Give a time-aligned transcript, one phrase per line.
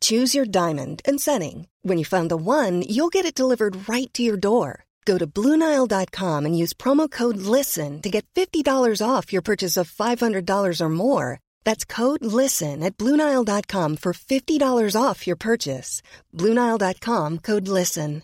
[0.00, 1.68] Choose your diamond and setting.
[1.80, 4.84] When you find the one, you'll get it delivered right to your door.
[5.06, 9.90] Go to Bluenile.com and use promo code LISTEN to get $50 off your purchase of
[9.90, 11.40] $500 or more.
[11.64, 16.02] That's code LISTEN at Bluenile.com for $50 off your purchase.
[16.34, 18.22] Bluenile.com code LISTEN.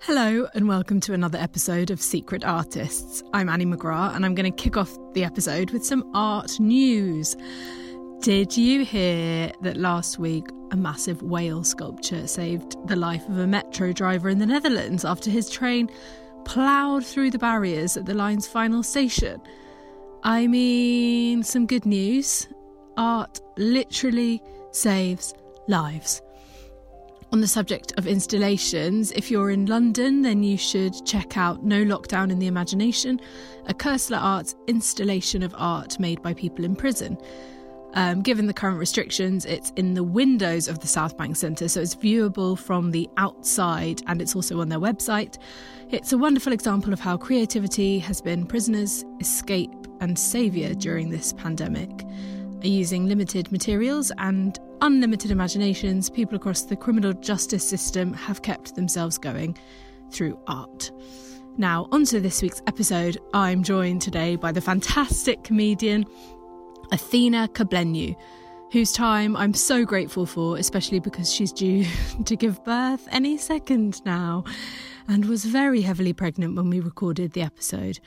[0.00, 3.24] Hello, and welcome to another episode of Secret Artists.
[3.32, 7.36] I'm Annie McGrath, and I'm going to kick off the episode with some art news.
[8.20, 13.46] Did you hear that last week a massive whale sculpture saved the life of a
[13.46, 15.88] metro driver in the Netherlands after his train
[16.44, 19.40] ploughed through the barriers at the line's final station?
[20.24, 22.48] I mean, some good news.
[22.96, 25.32] Art literally saves
[25.68, 26.20] lives.
[27.32, 31.84] On the subject of installations, if you're in London, then you should check out No
[31.84, 33.20] Lockdown in the Imagination,
[33.66, 37.18] a Koestler Arts installation of art made by people in prison.
[37.96, 41.80] Um, given the current restrictions, it's in the windows of the South Bank Centre, so
[41.80, 45.38] it's viewable from the outside and it's also on their website.
[45.90, 51.32] It's a wonderful example of how creativity has been prisoners' escape and saviour during this
[51.32, 51.90] pandemic.
[52.60, 59.16] Using limited materials and unlimited imaginations, people across the criminal justice system have kept themselves
[59.16, 59.56] going
[60.10, 60.90] through art.
[61.58, 63.16] Now, onto this week's episode.
[63.32, 66.04] I'm joined today by the fantastic comedian
[66.92, 68.16] Athena Kugblenu,
[68.72, 71.84] whose time I'm so grateful for, especially because she's due
[72.24, 74.44] to give birth any second now
[75.08, 78.00] and was very heavily pregnant when we recorded the episode.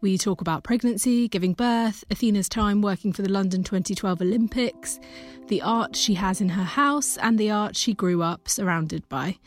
[0.00, 4.98] We talk about pregnancy, giving birth, Athena's time working for the London 2012 Olympics,
[5.46, 9.38] the art she has in her house, and the art she grew up surrounded by.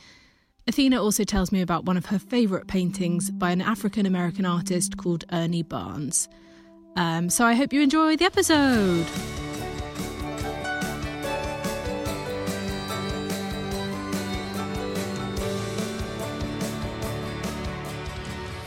[0.67, 4.97] Athena also tells me about one of her favourite paintings by an African American artist
[4.97, 6.27] called Ernie Barnes.
[6.95, 9.05] Um, so I hope you enjoy the episode.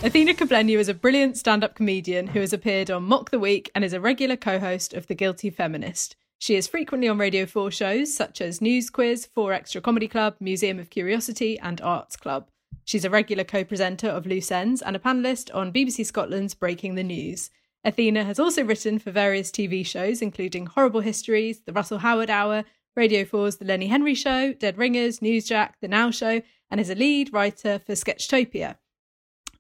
[0.00, 3.68] Athena Kugblenu is a brilliant stand up comedian who has appeared on Mock the Week
[3.74, 6.14] and is a regular co host of The Guilty Feminist.
[6.38, 10.36] She is frequently on Radio 4 shows such as News Quiz, 4 Extra Comedy Club,
[10.38, 12.46] Museum of Curiosity, and Arts Club.
[12.84, 16.94] She's a regular co presenter of Loose Ends and a panellist on BBC Scotland's Breaking
[16.94, 17.50] the News.
[17.84, 22.64] Athena has also written for various TV shows, including Horrible Histories, The Russell Howard Hour,
[22.96, 26.94] Radio 4's The Lenny Henry Show, Dead Ringers, Newsjack, The Now Show, and is a
[26.94, 28.76] lead writer for Sketchtopia.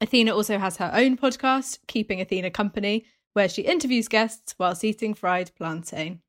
[0.00, 5.14] Athena also has her own podcast, Keeping Athena Company, where she interviews guests whilst eating
[5.14, 6.20] fried plantain.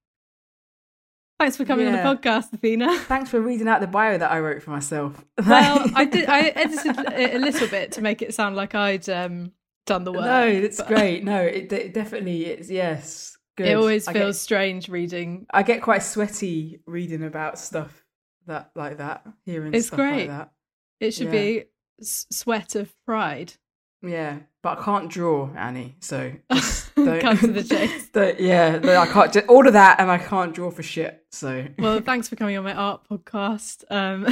[1.40, 2.08] Thanks for coming Yeah.
[2.08, 3.00] on the podcast, Athena.
[3.02, 5.24] Thanks for reading out the bio that I wrote for myself.
[5.48, 6.28] Well, I did.
[6.28, 9.54] I edited it a little bit to make it sound like I'd um,
[9.90, 10.22] done the work.
[10.26, 11.24] no, it's but great.
[11.24, 12.72] No, it, it definitely is.
[12.72, 13.68] Yes, good.
[13.68, 15.46] It always I feels Get, strange reading.
[15.52, 18.06] I get quite sweaty reading about stuff
[18.48, 19.26] that like that.
[19.46, 20.28] Hearing It's stuff great.
[20.28, 20.52] like that.
[21.00, 21.32] It should Yeah.
[21.32, 21.64] be
[22.00, 23.54] s- sweat of pride.
[24.02, 25.96] Yeah, but I can't draw, Annie.
[26.00, 26.32] So
[26.96, 28.10] don't, Cut to the chase.
[28.10, 29.34] don't- yeah, I can't.
[29.34, 31.26] Just, all of that, and I can't draw for shit.
[31.32, 33.84] So Well, thanks for coming on my art podcast.
[33.90, 34.28] Um,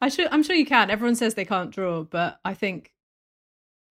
[0.00, 0.28] I should.
[0.30, 0.90] I'm sure you can.
[0.90, 2.91] Everyone says they can't draw, but I think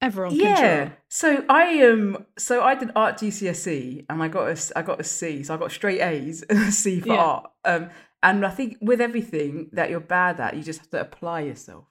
[0.01, 0.53] everyone can yeah.
[0.53, 0.93] draw.
[1.09, 5.03] So I um so I did art GCSE and I got a I got a
[5.03, 5.43] C.
[5.43, 7.19] So I got straight A's and a C for Yeah.
[7.19, 7.51] art.
[7.65, 7.89] Um
[8.23, 11.85] and I think with everything that you're bad at, you just have to apply yourself.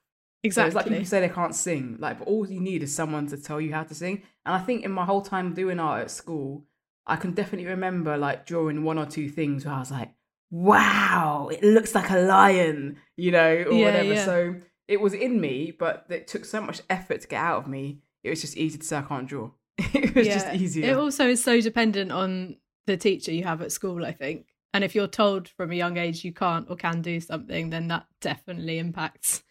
[0.49, 0.67] So Exactly.
[0.67, 3.37] it's like people say they can't sing, like but all you need is someone to
[3.37, 4.23] tell you how to sing.
[4.47, 6.65] And I think in my whole time doing art at school,
[7.07, 10.11] I can definitely remember like drawing one or two things where I was like,
[10.51, 14.15] "Wow, it looks like a lion," you know, or Yeah, whatever.
[14.15, 14.25] yeah.
[14.25, 14.57] So
[14.91, 18.01] it was in me, but it took so much effort to get out of me.
[18.25, 19.51] It was just easy to say I can't draw.
[19.79, 20.55] it was just Yeah.
[20.55, 20.91] easier.
[20.91, 22.57] It also is so dependent on
[22.87, 24.05] the teacher you have at school.
[24.05, 27.21] I think, and if you're told from a young age you can't or can do
[27.21, 29.43] something, then that definitely impacts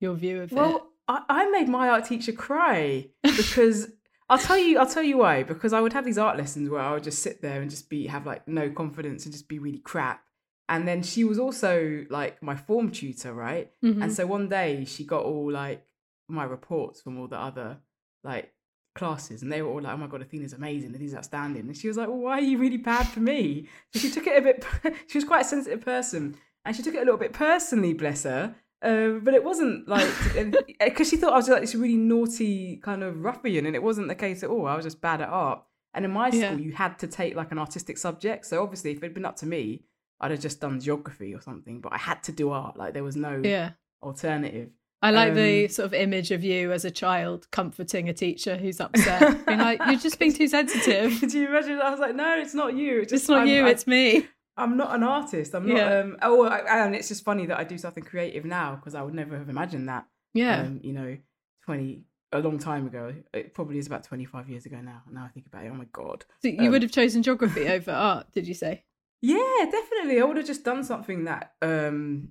[0.00, 0.56] your view of it.
[0.56, 3.88] Well, I, I made my art teacher cry because
[4.30, 5.42] I'll tell you, I'll tell you why.
[5.42, 7.88] Because I would have these art lessons where I would just sit there and just
[7.90, 10.22] be have like no confidence and just be really crap.
[10.68, 13.70] And then she was also like my form tutor, right?
[13.82, 14.02] Mhm.
[14.02, 15.84] And so one day she got all like
[16.28, 17.78] my reports from all the other
[18.22, 18.52] like
[18.94, 21.88] classes, and they were all like, "Oh my god, Athena's amazing, Athena's outstanding." And she
[21.88, 24.42] was like, "Well, why are you really bad for me?" So she took it a
[24.42, 24.64] bit.
[25.06, 28.24] she was quite a sensitive person, and she took it a little bit personally, bless
[28.24, 28.54] her.
[28.82, 30.08] Um, but it wasn't like
[30.80, 34.08] because she thought I was like this really naughty kind of ruffian, and it wasn't
[34.08, 34.66] the case at all.
[34.66, 35.62] I was just bad at art.
[35.94, 36.52] And in my school, Yeah.
[36.56, 38.44] you had to take like an artistic subject.
[38.46, 39.84] So obviously, if it'd been up to me,
[40.20, 41.80] I'd have just done geography or something.
[41.80, 42.76] But I had to do art.
[42.76, 43.70] Like there was no Yeah.
[44.02, 44.70] alternative.
[45.00, 48.56] I like the Um, sort of image of you as a child comforting a teacher
[48.56, 51.16] who's upset, being like, "You're just being too sensitive.
[51.20, 51.80] Could you imagine?
[51.80, 53.00] I was like, no, it's not you.
[53.02, 54.26] It's, just, It's not I'm- you, I- it's me."
[54.56, 55.54] I'm not an artist.
[55.54, 55.76] I'm not.
[55.76, 55.98] Yeah.
[56.00, 59.02] Um, oh, I, and it's just funny that I do something creative now because I
[59.02, 60.04] would never have imagined that.
[60.34, 61.16] Yeah, Um, you know,
[61.64, 63.14] twenty a long time ago.
[63.32, 65.02] It probably is about twenty five years ago now.
[65.12, 65.70] Now I think about it.
[65.72, 66.24] Oh my god.
[66.42, 68.82] so you um, would have chosen geography over art, did you say?
[69.20, 70.20] Yeah, definitely.
[70.20, 72.28] I would have just done something that, um,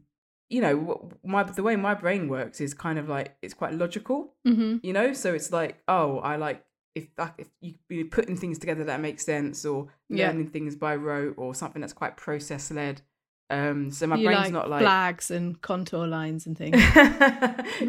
[0.49, 4.33] you know, my the way my brain works is kind of like it's quite logical.
[4.47, 4.77] Mm-hmm.
[4.83, 6.63] You know, so it's like, oh, I like
[6.95, 7.47] if that if
[7.89, 10.27] you putting things together that make sense, or Yeah.
[10.27, 13.01] learning things by rote, or something that's quite process led.
[13.49, 16.75] Um, so my you brain's like not like flags and contour lines and things.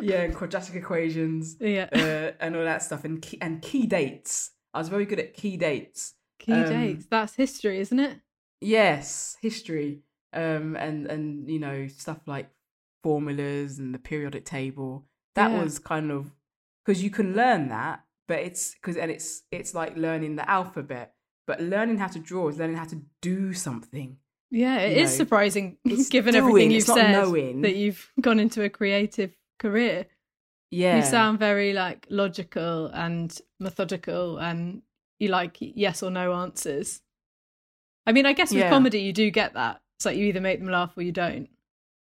[0.03, 4.51] yeah, and quadratic equations yeah, uh, and all that stuff, and key, and key dates.
[4.75, 6.15] I was very good at key dates.
[6.39, 7.07] key um, dates.
[7.11, 8.19] That's history, isn't it?
[8.61, 10.01] Yes, history,
[10.33, 12.51] um, and and you know stuff like
[13.03, 15.07] formulas and the periodic table.
[15.35, 15.59] That Yeah.
[15.63, 16.33] was kind of
[16.85, 21.15] because you can learn that, but it's because and it's it's like learning the alphabet.
[21.47, 24.19] But learning how to draw is learning how to do something.
[24.51, 25.79] Yeah, it you is know, surprising,
[26.11, 27.63] given doing, everything you've said, knowing.
[27.63, 30.07] that you've gone into a creative career.
[30.71, 34.83] Yeah, You sound very like logical and methodical, and
[35.19, 37.01] you like yes or no answers.
[38.09, 38.71] I mean, I guess with Yeah.
[38.71, 39.83] comedy, you do get that.
[39.99, 41.49] It's like you either make them laugh or you don't.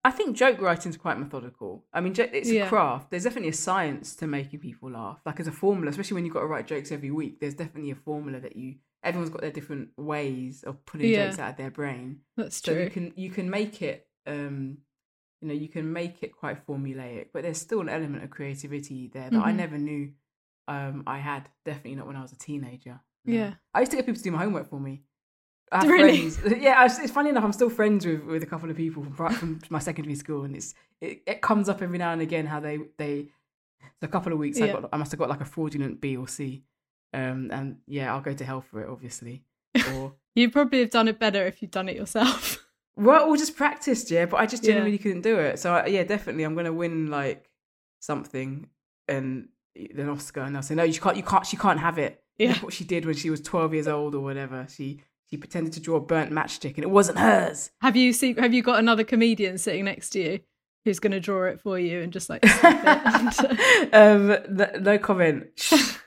[0.02, 1.84] I think joke writing's quite methodical.
[1.92, 2.64] I mean, it's Yeah.
[2.64, 3.10] a craft.
[3.10, 5.20] There's definitely a science to making people laugh.
[5.26, 7.90] Like, as a formula, especially when you've got to write jokes every week, there's definitely
[7.90, 8.76] a formula that you.
[9.02, 11.26] Everyone's got their different ways of putting Yeah.
[11.26, 12.20] jokes out of their brain.
[12.36, 12.84] That's So true.
[12.84, 14.08] you can you can make it.
[14.26, 14.78] Um,
[15.42, 19.08] you know, you can make it quite formulaic, but there's still an element of creativity
[19.08, 19.56] there that I Mhm.
[19.56, 20.12] never knew
[20.68, 21.48] um, I had.
[21.64, 23.00] Definitely not when I was a teenager.
[23.24, 23.34] No.
[23.34, 23.54] Yeah.
[23.74, 25.02] I used to get people to do my homework for me.
[25.72, 26.28] I have Really?
[26.30, 26.58] friends.
[26.62, 27.44] Yeah, I- it's funny enough.
[27.44, 30.56] I'm still friends with, with a couple of people from, from my secondary school, and
[30.56, 33.28] it's it, it comes up every now and again how they they.
[34.00, 36.16] So a couple of weeks, I got I must have got like a fraudulent B
[36.16, 36.64] or C,
[37.14, 39.44] um, and yeah, I'll go to hell for it, obviously.
[39.94, 42.64] Or You probably have done it better if you'd done it yourself.
[42.96, 44.26] well, or just practiced, yeah.
[44.26, 44.68] But I just Yeah.
[44.74, 45.58] genuinely couldn't do it.
[45.58, 47.48] So I, yeah, definitely, I'm gonna win like
[48.00, 48.68] something
[49.08, 52.22] and an Oscar, and they'll say no, you can't, you can't, she can't have it.
[52.38, 52.58] Yeah.
[52.60, 54.66] What she did when she was 12 years old or whatever.
[54.70, 55.00] She
[55.30, 57.70] she pretended to draw a burnt matchstick, and it wasn't hers.
[57.80, 60.40] have you see, Have you got another comedian sitting next to you
[60.84, 62.44] who's going to draw it for you and just like
[63.94, 65.44] um, no, no comment.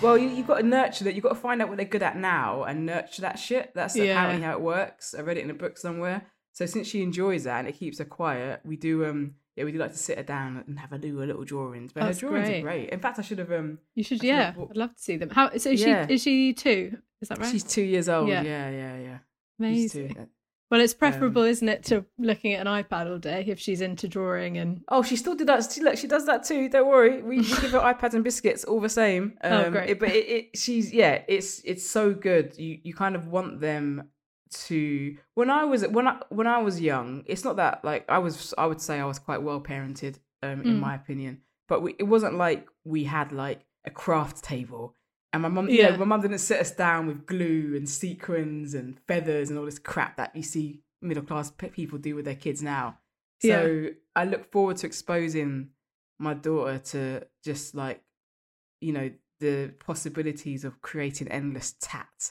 [0.00, 1.14] well, you, you've got to nurture that.
[1.14, 3.72] You've got to find out what they're good at now and nurture that shit.
[3.74, 4.12] That's Yeah.
[4.12, 5.14] apparently how it works.
[5.16, 6.22] I read it in a book somewhere.
[6.52, 9.72] So since she enjoys that and it keeps her quiet, we do um yeah we
[9.72, 11.92] do like to sit her down and have a do her little drawings.
[11.92, 12.58] But That's her drawings great.
[12.60, 12.90] are great.
[12.90, 14.46] In fact, I should have um you should, yeah.
[14.46, 15.30] have bought- I'd love to see them.
[15.30, 15.50] How?
[15.56, 16.06] So is Yeah.
[16.06, 16.14] she?
[16.14, 16.98] Is she two?
[17.20, 17.50] Is that right?
[17.50, 18.28] she's two years old.
[18.28, 18.42] Yeah.
[18.42, 19.18] Yeah, yeah, yeah.
[19.60, 20.14] She's Amazing.
[20.14, 20.26] two.
[20.70, 23.80] Well, Um, it's preferable, isn't it, to looking at an iPad all day if she's
[23.80, 25.70] into drawing and Oh, she still did that.
[25.70, 26.68] She, look, she does that too.
[26.68, 27.22] Don't worry.
[27.22, 29.34] We, we give her iPads and biscuits all the same.
[29.44, 29.90] Oh, Um, great.
[29.90, 31.22] it- but it, it, she's yeah.
[31.28, 32.58] It's it's so good.
[32.58, 34.08] You you kind of want them
[34.68, 35.16] to.
[35.34, 38.54] When I was when I when I was young, it's not that like I was.
[38.58, 40.80] I would say I was quite well parented, um, in Mm.
[40.80, 41.40] my opinion.
[41.68, 44.94] But we, it wasn't like we had like a craft table.
[45.32, 45.90] And my mum, Yeah.
[45.90, 49.64] yeah, my mum didn't sit us down with glue and sequins and feathers and all
[49.64, 52.98] this crap that you see middle class people do with their kids now.
[53.42, 55.70] So I look forward to exposing
[56.18, 58.00] my daughter to just like,
[58.80, 62.30] you know, the possibilities of creating endless tat,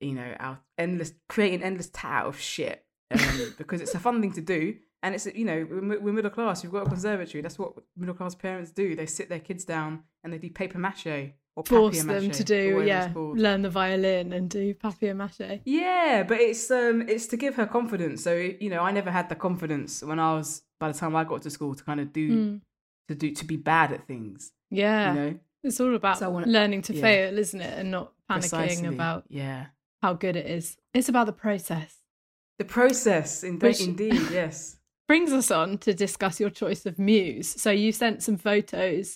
[0.00, 4.32] you know, out endless creating endless tat of shit, um, because it's a fun thing
[4.32, 4.76] to do.
[5.02, 6.62] And it's you know we're, we're middle class.
[6.62, 7.42] We've got a conservatory.
[7.42, 8.96] That's what middle class parents do.
[8.96, 12.82] They sit their kids down and they do paper mache or force them to do,
[12.84, 15.60] yeah, learn the violin and do papier mache.
[15.66, 18.22] Yeah, but it's um it's to give her confidence.
[18.24, 21.24] So you know, I never had the confidence when I was by the time I
[21.24, 22.60] got to school to kind of do Mm.
[23.08, 24.52] to do to be bad at things.
[24.70, 27.00] Yeah, You know, it's all about So wanna- learning to yeah.
[27.02, 28.88] fail, isn't it, and not panicking Precisely.
[28.88, 29.66] about yeah
[30.04, 30.76] how good it is.
[30.92, 31.90] It's about the process.
[32.62, 33.42] the process.
[33.48, 34.56] In- Which- indeed, yes.
[35.12, 37.48] Brings us on to discuss your choice of muse.
[37.62, 39.06] So you sent some photos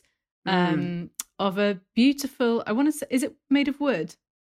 [0.47, 0.52] Mm.
[0.57, 1.11] um,
[1.47, 2.52] of a beautiful.
[2.68, 4.09] I want to say, is it made of wood?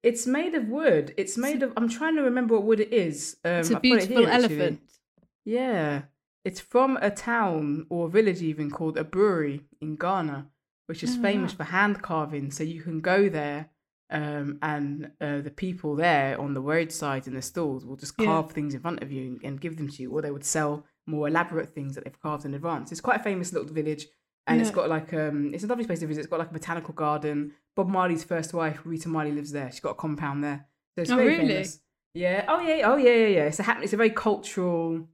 [0.10, 1.06] It's made of wood.
[1.22, 1.70] It's made of.
[1.78, 3.18] I'm trying to remember what wood it is.
[3.44, 4.56] Um, It's a beautiful here, actually.
[4.62, 4.82] elephant.
[5.46, 6.04] Yeah,
[6.48, 10.40] it's from a town or village even called a brewery in Ghana,
[10.88, 11.58] which is Oh, famous wow.
[11.58, 12.52] for hand carving.
[12.52, 13.62] So you can go there,
[14.12, 18.26] um, and uh, the people there on the roadside in the stalls will just Yeah.
[18.28, 20.46] carve things in front of you and, and give them to you, or they would
[20.46, 22.92] sell more elaborate things that they've carved in advance.
[22.92, 24.08] It's quite a famous little village,
[24.48, 26.22] and it's got like um, it's a lovely place to visit.
[26.22, 27.54] It's got like a botanical garden.
[27.76, 29.72] Bob Marley's first wife, Rita Marley, lives there.
[29.72, 30.66] She's got a compound there.
[30.96, 31.48] So it's Oh, very really?
[31.54, 31.80] famous.
[32.14, 32.46] Yeah.
[32.50, 32.82] Oh yeah.
[32.90, 33.12] Oh yeah.
[33.14, 33.28] Yeah.
[33.28, 33.44] Yeah.
[33.46, 35.08] It's a It's a very cultural,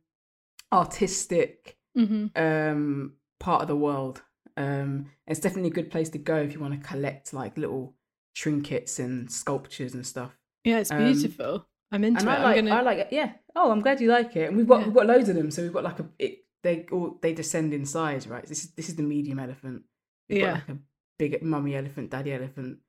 [0.73, 4.23] artistic hmm um part of the world.
[4.57, 7.93] Um, it's definitely a good place to go if you want to collect like little
[8.41, 10.31] trinkets and sculptures and stuff.
[10.63, 11.65] Yeah, it's Um, beautiful.
[11.91, 12.31] I'm into And it.
[12.31, 12.75] I like, gonna.
[12.75, 13.07] I like it.
[13.11, 13.29] Yeah.
[13.55, 14.47] Oh, I'm glad you like it.
[14.49, 14.85] And we've got Yeah.
[14.87, 15.49] we've got loads of them.
[15.51, 18.45] So we've got like a it, they all they descend in size, right?
[18.45, 19.83] This is this is the medium elephant.
[20.29, 20.53] We've Yeah.
[20.53, 20.77] like a
[21.17, 22.79] big mummy elephant, daddy elephant,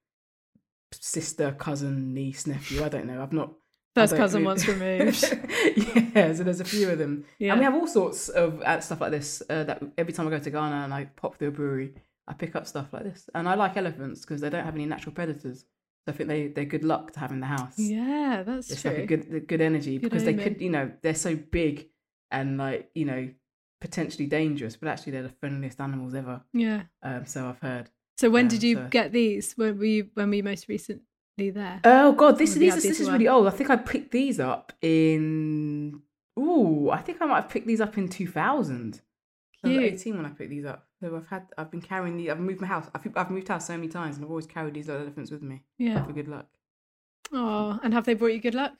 [0.93, 2.85] sister, cousin, niece, nephew.
[2.85, 3.23] I don't know.
[3.23, 3.53] I've not.
[3.95, 5.23] First cousin once removed.
[6.15, 7.25] yeah, so there's a few of them.
[7.39, 7.53] Yeah.
[7.53, 9.43] And we have all sorts of uh, stuff like this.
[9.49, 11.95] Uh, that every time I go to Ghana and I pop through Aburi,
[12.29, 13.29] I pick up stuff like this.
[13.35, 15.61] And I like elephants because they don't have any natural predators.
[16.05, 17.79] So I think they they're good luck to have in the house.
[17.79, 18.91] yeah, that's it's true.
[18.93, 21.89] like a good good energy Good because they could you know they're so big
[22.31, 23.29] and like you know
[23.81, 26.43] potentially dangerous, but actually they're the friendliest animals ever.
[26.53, 26.83] yeah.
[27.03, 27.91] Um, so I've heard.
[28.19, 29.53] So when Um, did you so- get these?
[29.57, 30.09] When were you?
[30.15, 31.81] When were you most recently there?
[31.85, 33.47] Oh god, this Or have you these this is really old.
[33.47, 36.03] I think I picked these up in.
[36.39, 39.01] Ooh, I think I might have picked these up in two thousand.
[39.65, 39.93] I was Cute.
[39.93, 40.88] eighteen when I picked these up.
[41.01, 42.29] So I've had, I've been carrying these.
[42.29, 42.89] I've moved my house.
[42.95, 45.43] I've, I've moved house so many times, and I've always carried these little elephants with
[45.43, 46.05] me Yeah.
[46.05, 46.47] for good luck.
[47.33, 48.73] Oh, and have they brought you good luck?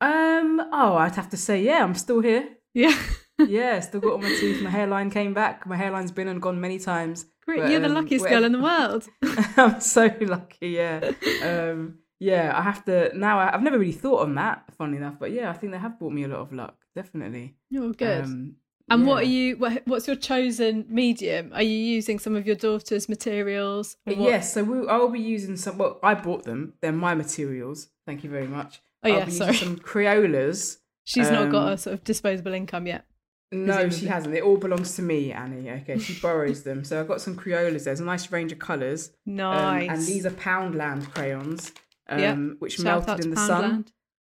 [0.00, 0.60] Um.
[0.72, 2.48] Oh, I'd have to say, yeah, I'm still here.
[2.74, 2.96] Yeah.
[3.38, 4.62] Yeah, still got all my teeth.
[4.62, 5.66] My hairline came back.
[5.66, 7.26] My hairline's been and gone many times.
[7.44, 7.62] Great.
[7.62, 9.08] But, You're the um, luckiest girl in the world.
[9.56, 10.68] I'm so lucky.
[10.68, 11.10] Yeah.
[11.42, 11.98] Um.
[12.20, 13.40] Yeah, I have to now.
[13.40, 15.16] I, I've never really thought on that, funnily enough.
[15.18, 16.76] But yeah, I think they have brought me a lot of luck.
[16.94, 17.56] Definitely.
[17.70, 18.24] You're good.
[18.24, 18.56] Um,
[18.88, 19.56] and what are you?
[19.56, 21.52] What, what's your chosen medium?
[21.54, 23.96] Are you using some of your daughter's materials?
[24.06, 25.78] Yes, so we, I'll be using some.
[25.78, 26.74] Well, I bought them.
[26.80, 27.88] They're my materials.
[28.06, 28.80] Thank you very much.
[29.02, 29.52] Oh, I'll be sorry.
[29.52, 30.78] using some Crayolas.
[31.04, 33.04] She's not got um, a sort of disposable income yet.
[33.52, 34.34] No, she hasn't.
[34.34, 35.70] It all belongs to me, Annie.
[35.70, 36.84] Okay, she borrows them.
[36.84, 37.84] So I've got some Crayolas.
[37.84, 39.10] There's a nice range of colours.
[39.26, 39.90] Um, Nice.
[39.90, 41.72] and these are Poundland crayons,
[42.08, 43.86] um, Yeah, which Shout out melted in the sun.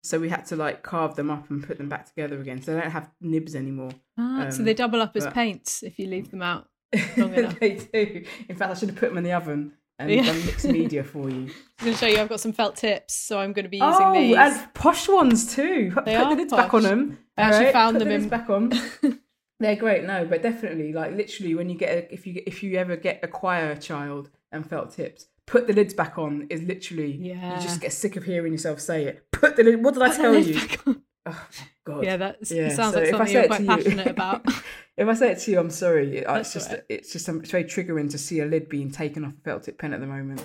[0.04, 2.60] So we had to like carve them up and put them back together again.
[2.62, 3.90] So they don't have nibs anymore.
[4.18, 6.68] Ah, so Um, they double up as but- paints if you leave them out
[7.16, 7.58] long enough.
[7.60, 8.24] they do.
[8.48, 10.24] In fact, I should have put them in the oven and Yeah.
[10.26, 11.36] done mixed media for you.
[11.78, 12.18] I'm going to show you.
[12.18, 14.36] I've got some felt tips, so I'm going to be using oh, these.
[14.36, 15.92] and posh ones too.
[15.94, 17.18] Put They the are lids back on them.
[17.38, 17.72] I actually alright?
[17.72, 18.72] found Put them the in- back on.
[19.60, 20.02] They're great.
[20.04, 23.20] No, but definitely, like literally, when you get a, if you if you ever get
[23.22, 26.46] acquire a child and felt tips, put the lids back on.
[26.50, 27.56] Is literally Yeah.
[27.56, 29.26] You just get sick of hearing yourself say it.
[29.32, 29.82] Put the lid.
[29.84, 30.60] What did I Put tell you?
[31.24, 31.46] Oh
[31.84, 32.02] god.
[32.04, 34.44] Yeah, that's, Yeah, sounds so like if I something you're quite you- passionate about.
[34.96, 36.16] if I say it to you, I'm sorry.
[36.18, 36.84] It- It's just, alright.
[36.88, 39.78] it's just, it's very triggering to see a lid being taken off a felt tip
[39.78, 40.44] pen at the moment.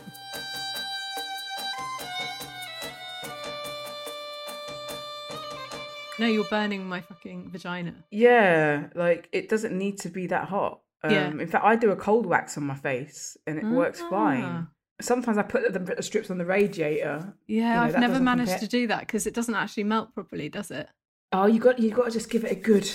[6.20, 7.94] no, you're burning my fucking vagina.
[8.10, 10.82] Yeah, like it doesn't need to be that hot.
[11.04, 11.28] Um, Yeah.
[11.30, 14.10] In fact, I do a cold wax on my face and it works Ah.
[14.10, 14.68] fine.
[15.00, 17.34] Sometimes I put the, the strips on the radiator.
[17.48, 20.50] Yeah, know, I've never managed compare- to do that because it doesn't actually melt properly,
[20.50, 20.90] does it?
[21.32, 22.90] Oh, you got you got to just give it a good.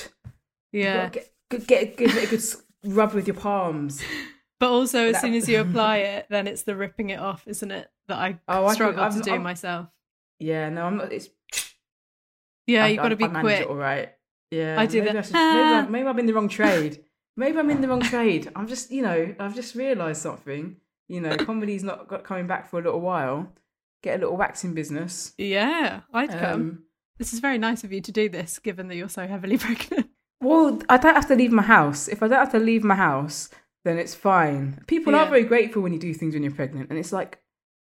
[0.73, 1.11] Yeah.
[1.11, 1.31] get,
[1.67, 2.43] get give it a good
[2.97, 4.03] rub with your palms.
[4.59, 7.43] But also, as That- soon as you apply it, then it's the ripping it off,
[7.49, 7.91] isn't it?
[8.07, 9.89] That I Oh, I think struggle I've- to do I'm- myself.
[10.39, 11.13] Yeah, no, I'm not.
[11.13, 11.31] It's
[12.69, 13.61] Yeah, you've got to be I quick.
[13.63, 14.13] It all right.
[14.53, 17.05] Yeah, I do maybe the- I should- maybe, I, maybe I'm in the wrong trade.
[17.37, 18.51] Maybe I'm in the wrong trade.
[18.55, 20.77] I'm just, you know, I've just realised something.
[21.09, 23.53] You know, comedy's not got coming back for a little while.
[24.03, 25.33] Get a little waxing business.
[25.39, 26.53] Yeah, I'd come.
[26.61, 26.83] Um,
[27.19, 30.09] This is very nice of you to do this, given that you're so heavily pregnant.
[30.41, 32.09] well, I don't have to leave my house.
[32.09, 33.49] If I don't have to leave my house,
[33.85, 34.83] then it's fine.
[34.87, 35.21] People Yeah.
[35.25, 37.39] are very grateful when you do things when you're pregnant, and it's like,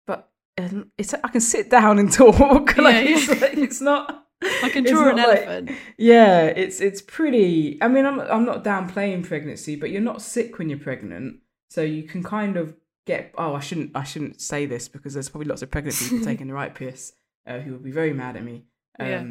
[0.07, 2.77] but um, it's I can sit down and talk.
[2.77, 4.27] like, Yeah, it's, like, it's not.
[4.62, 5.71] I can draw an like- elephant.
[5.99, 7.79] Yeah, it's it's pretty.
[7.83, 11.83] I mean, I'm I'm not downplaying pregnancy, but you're not sick when you're pregnant, so
[11.83, 12.75] you can kind of
[13.07, 13.35] get.
[13.37, 16.47] Oh, I shouldn't I shouldn't say this because there's probably lots of pregnant people taking
[16.47, 17.12] the right piss
[17.47, 18.64] uh, who would be very mad at me.
[18.99, 19.25] Um, Yeah.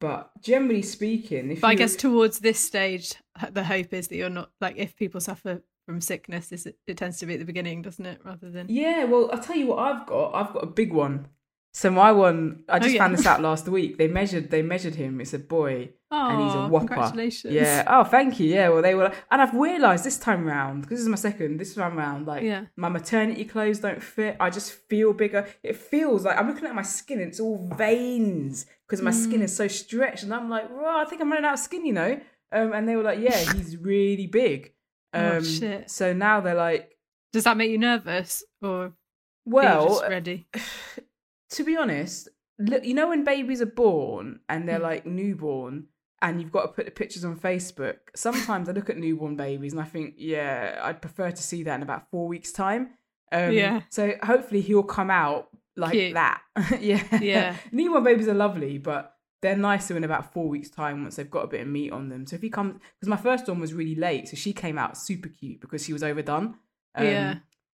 [0.00, 3.14] But generally speaking, if But I guess towards this stage,
[3.52, 7.18] the hope is that you're not like if people suffer from sickness, it, it tends
[7.18, 8.20] to be at the beginning, doesn't it?
[8.24, 10.34] Rather than yeah, well, I'll tell you what I've got.
[10.34, 11.28] I've got a big one.
[11.74, 12.98] So my one, I Oh, just yeah.
[13.02, 13.96] found this out last week.
[13.98, 15.20] They measured they measured him.
[15.20, 15.90] It's a boy.
[16.10, 16.88] and he's a whopper.
[16.88, 17.54] Congratulations.
[17.54, 17.84] Yeah.
[17.86, 18.46] Oh, thank you.
[18.54, 18.68] Yeah.
[18.68, 21.56] Well, they were, and I've realised this time round because this is my second.
[21.58, 22.66] This time round, like Yeah.
[22.76, 24.36] my maternity clothes don't fit.
[24.38, 25.48] I just feel bigger.
[25.62, 27.20] It feels like I'm looking at my skin.
[27.20, 29.44] and It's all veins because my skin Mm.
[29.44, 31.94] is so stretched, and I'm like, "Raw, I think I'm running out of skin, you
[31.94, 32.20] know.
[32.54, 34.74] Um, and they were like, yeah, he's really big.
[35.14, 35.90] Um, Oh, shit.
[35.90, 36.90] So now they're like,
[37.32, 38.92] Does that make you nervous, or
[39.46, 40.46] well, just ready?
[41.52, 42.28] to be honest,
[42.58, 44.66] look, you know when babies are born and Hmm.
[44.66, 45.86] they're like newborn
[46.20, 47.96] and you've got to put the pictures on Facebook.
[48.14, 51.74] Sometimes I look at newborn babies and I think, yeah, I'd prefer to see that
[51.74, 52.90] in about four weeks' time.
[53.32, 53.80] Um, Yeah.
[53.90, 56.14] So hopefully he'll come out like Cute.
[56.14, 56.40] that.
[56.80, 57.02] yeah.
[57.20, 57.56] Yeah.
[57.72, 61.44] Newborn babies are lovely, but they're nicer in about four weeks' time once they've got
[61.44, 62.26] a bit of meat on them.
[62.26, 64.96] So if he comes, because my first one was really late, so she came out
[64.96, 66.54] super cute because she was overdone.
[66.94, 67.34] Um, Yeah.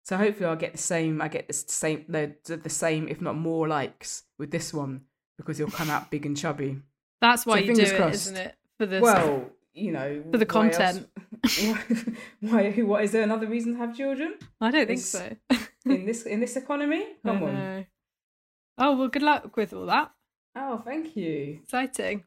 [0.04, 1.22] So hopefully I'll get the same.
[1.22, 5.02] I get the same, the, the same, if not more likes with this one
[5.38, 6.78] because he'll come out big and chubby.
[7.20, 8.32] That's why So you do fingers it, crossed.
[8.32, 8.54] not it?
[8.78, 11.08] For the Well, you know, For the why content.
[12.40, 12.70] why?
[12.70, 12.86] Who?
[12.86, 15.36] What is there another reason to have children I don't think it's- so.
[15.90, 17.04] in this in this economy?
[17.24, 17.86] Come on.
[18.78, 20.10] Oh well, good luck with all that.
[20.56, 21.60] Oh, thank you.
[21.62, 22.24] Exciting.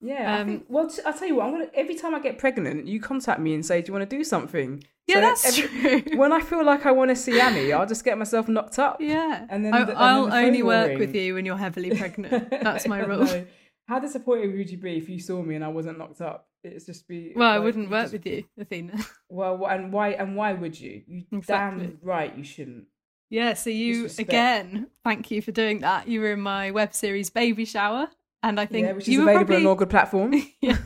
[0.00, 0.66] Yeah, Um, think.
[0.68, 1.46] Well, t- I'll tell you what.
[1.46, 4.08] I'm gonna every time I get pregnant, you contact me and say, "Do you want
[4.08, 6.18] to do something?" Yeah, So that's every- true.
[6.18, 9.00] When I feel like I want to see Annie, I'll just get myself knocked up.
[9.00, 9.46] Yeah.
[9.48, 10.98] And then I, the- and then I'll the only work ring.
[10.98, 12.50] with you when you're heavily pregnant.
[12.50, 13.44] That's my rule.
[13.88, 16.48] How disappointed would you be if you saw me and I wasn't knocked up?
[16.64, 17.32] It's just be.
[17.36, 18.98] Well, I wouldn't work just- with you, Athena.
[19.30, 20.10] Well, and why?
[20.10, 21.02] And why would you?
[21.06, 21.86] You Exactly.
[21.86, 22.84] damn right you shouldn't.
[23.30, 26.06] Yeah, so you again, thank you for doing that.
[26.06, 28.08] You were in my web series Baby Shower,
[28.48, 30.42] and I think yeah, which is you were available probably, on all good platforms.
[30.60, 30.78] yeah,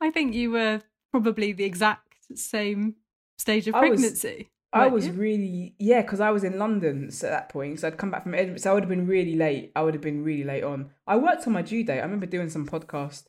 [0.00, 2.94] I think you were probably the exact same
[3.38, 4.50] stage of I was- pregnancy.
[4.72, 5.12] I was you?
[5.14, 8.34] really yeah, because I was in London at that point, so I'd come back from
[8.34, 9.72] Edinburgh, so I would have been really late.
[9.74, 10.90] I would have been really late on.
[11.08, 11.98] I worked on my due date.
[11.98, 13.24] I remember doing some podcast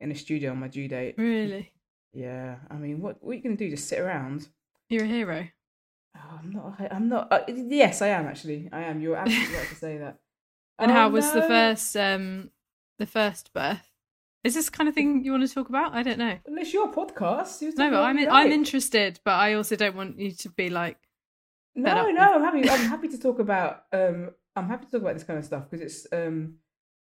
[0.00, 1.16] in a studio on my due date.
[1.18, 1.72] really.
[2.14, 3.68] Yeah, I mean, what what are you gonna do?
[3.68, 4.48] Just sit around?
[4.88, 5.48] You're a hero.
[6.16, 6.80] Oh, I'm not.
[6.90, 7.30] I'm not.
[7.30, 8.70] Uh, yes, I am actually.
[8.72, 9.02] I am.
[9.02, 10.16] You're absolutely right to say that.
[10.78, 12.50] And Oh, how was the first um
[12.98, 13.90] the first birth?
[14.44, 15.92] Is this the kind of thing you want to talk about?
[15.94, 16.38] I don't know.
[16.46, 17.60] It's your podcast.
[17.62, 20.98] You No, but I'm I'm interested, but I also don't want you to be like
[21.74, 22.68] No, no, I'm happy.
[22.70, 23.84] I'm happy to talk about.
[23.92, 26.54] Um, I'm happy to talk about this kind of stuff because it's um,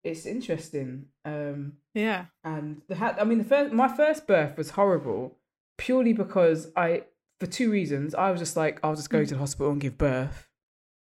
[0.03, 1.05] it's interesting.
[1.25, 2.25] Um, yeah.
[2.43, 5.37] and the ha- I mean, the first my first birth was horrible
[5.77, 7.03] purely because I
[7.39, 8.15] for two reasons.
[8.15, 10.47] I was just like, I'll just go to the hospital and give birth.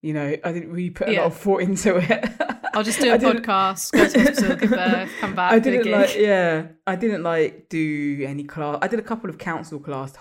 [0.02, 1.20] You know, I didn't really put a Yeah.
[1.22, 2.30] lot of thought into it.
[2.76, 6.16] I'll just do a podcast, go to hospital, give birth, come back, I didn't like,
[6.16, 8.80] yeah, I didn't like do any class.
[8.82, 10.14] I did a couple of council class,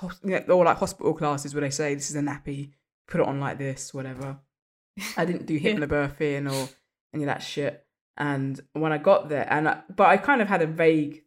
[0.49, 2.73] or like hospital classes where they say this is a nappy,
[3.09, 4.39] put it on like this, whatever.
[5.17, 6.69] I didn't do hypnobirthing or
[7.15, 7.87] any of that shit.
[8.17, 11.23] And when I got there, and I, but I kind of had a vague,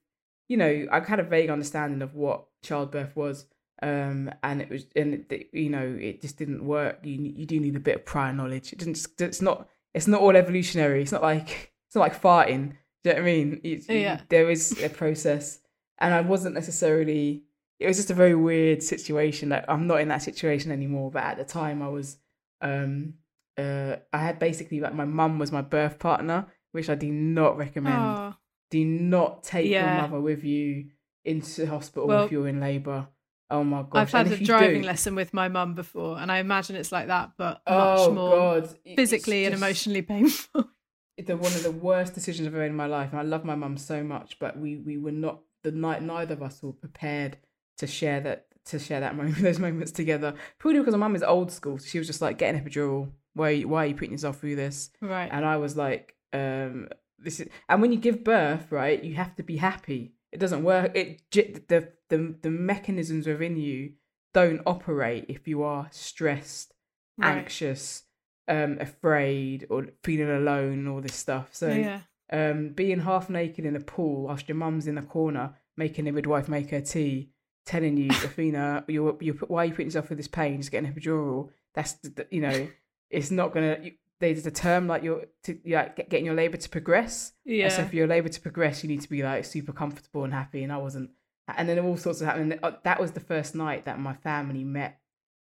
[0.47, 3.47] you know, I had a vague understanding of what childbirth was.
[3.81, 6.99] Um, and it was, and it, you know, it just didn't work.
[7.03, 8.71] You you do need a bit of prior knowledge.
[8.71, 9.05] It didn't.
[9.19, 9.67] It's not.
[9.95, 11.01] It's not all evolutionary.
[11.01, 12.73] It's not like it's not like farting.
[13.03, 13.61] Do you know what I mean?
[13.63, 14.19] It's, Yeah.
[14.29, 15.59] There is a process,
[15.99, 17.43] and I wasn't necessarily.
[17.79, 19.49] It was just a very weird situation.
[19.49, 22.17] Like I'm not in that situation anymore, but at the time I was.
[22.61, 23.15] Um,
[23.57, 27.57] uh, I had basically like my mum was my birth partner, which I do not
[27.57, 27.95] recommend.
[27.95, 28.33] Oh,
[28.71, 29.93] Do not take Yeah.
[29.93, 30.89] your mother with you
[31.23, 33.07] into hospital Well, if you're in labour.
[33.49, 34.01] Oh my gosh!
[34.01, 37.07] I've had a driving do- lesson with my mum before, and I imagine it's like
[37.07, 38.63] that, but much Oh more god!
[38.83, 40.69] It's physically and emotionally painful.
[41.17, 43.11] the one of the worst decisions I've ever made in my life.
[43.11, 46.01] And I love my mum so much, but we we were not the night.
[46.01, 47.37] Neither of us were prepared
[47.77, 50.33] to share that to share that moment, those moments together.
[50.59, 51.77] Purely because my mum is old school.
[51.77, 53.11] So she was just like, "Get an epidural.
[53.33, 53.61] Why?
[53.61, 55.29] Why are you putting yourself through this?" right.
[55.31, 59.35] And I was like, um, "This is." And when you give birth, right, you have
[59.35, 60.14] to be happy.
[60.35, 60.91] It doesn't work.
[60.95, 63.93] It the the the mechanisms within you
[64.33, 66.73] don't operate if you are stressed
[67.17, 67.37] right.
[67.37, 68.03] anxious,
[68.49, 71.49] um, afraid, or feeling alone, all this stuff.
[71.53, 72.01] So, yeah.
[72.33, 76.11] um, being half naked in a pool whilst your mum's in the corner making the
[76.11, 77.29] midwife make her tea,
[77.65, 80.57] telling you, Athena, you're, you're, why are you putting yourself through this pain?
[80.57, 81.49] Just get an epidural.
[81.73, 81.95] That's,
[82.29, 82.67] you know,
[83.09, 83.77] it's not gonna.
[83.81, 87.33] You, there's a term like you're to, you're like get- getting your labour to progress.
[87.65, 90.33] And So for your labour to progress, you need to be like super comfortable and
[90.33, 90.63] happy.
[90.63, 91.11] And I wasn't.
[91.47, 92.57] And then all sorts of happening.
[92.63, 94.99] Uh, That was the first night that my family met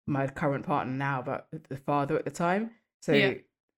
[0.06, 2.72] my current partner now, but the father at the time.
[3.02, 3.34] So Yeah.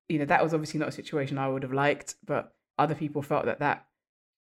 [0.10, 3.21] you know that was obviously not a situation I would have liked, but other people
[3.21, 3.86] felt that that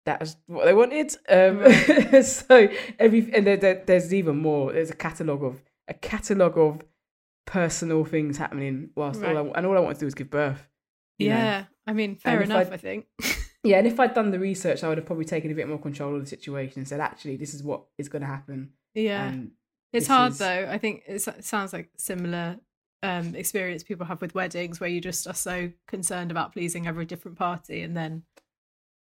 [0.07, 1.15] that was what they wanted.
[1.29, 4.73] Um, so every and there, there, there's even more.
[4.73, 6.83] There's a catalogue of a catalogue of
[7.47, 10.67] personal things happening whilst all I, and all I wanted to do was give birth.
[11.19, 11.37] you know.
[11.37, 11.65] Yeah.
[11.87, 13.07] I mean, fair if enough, I- think.
[13.65, 15.79] Yeah, and if I'd done the research, I would have probably taken a bit more
[15.79, 18.71] control of the situation and said, actually, this is what is going to happen.
[18.93, 19.29] yeah.
[19.29, 19.53] And
[19.93, 20.69] It's hard is- though.
[20.69, 22.59] I think it sounds like similar
[23.05, 27.05] um, experience people have with weddings, where you just are so concerned about pleasing every
[27.05, 28.25] different party, and then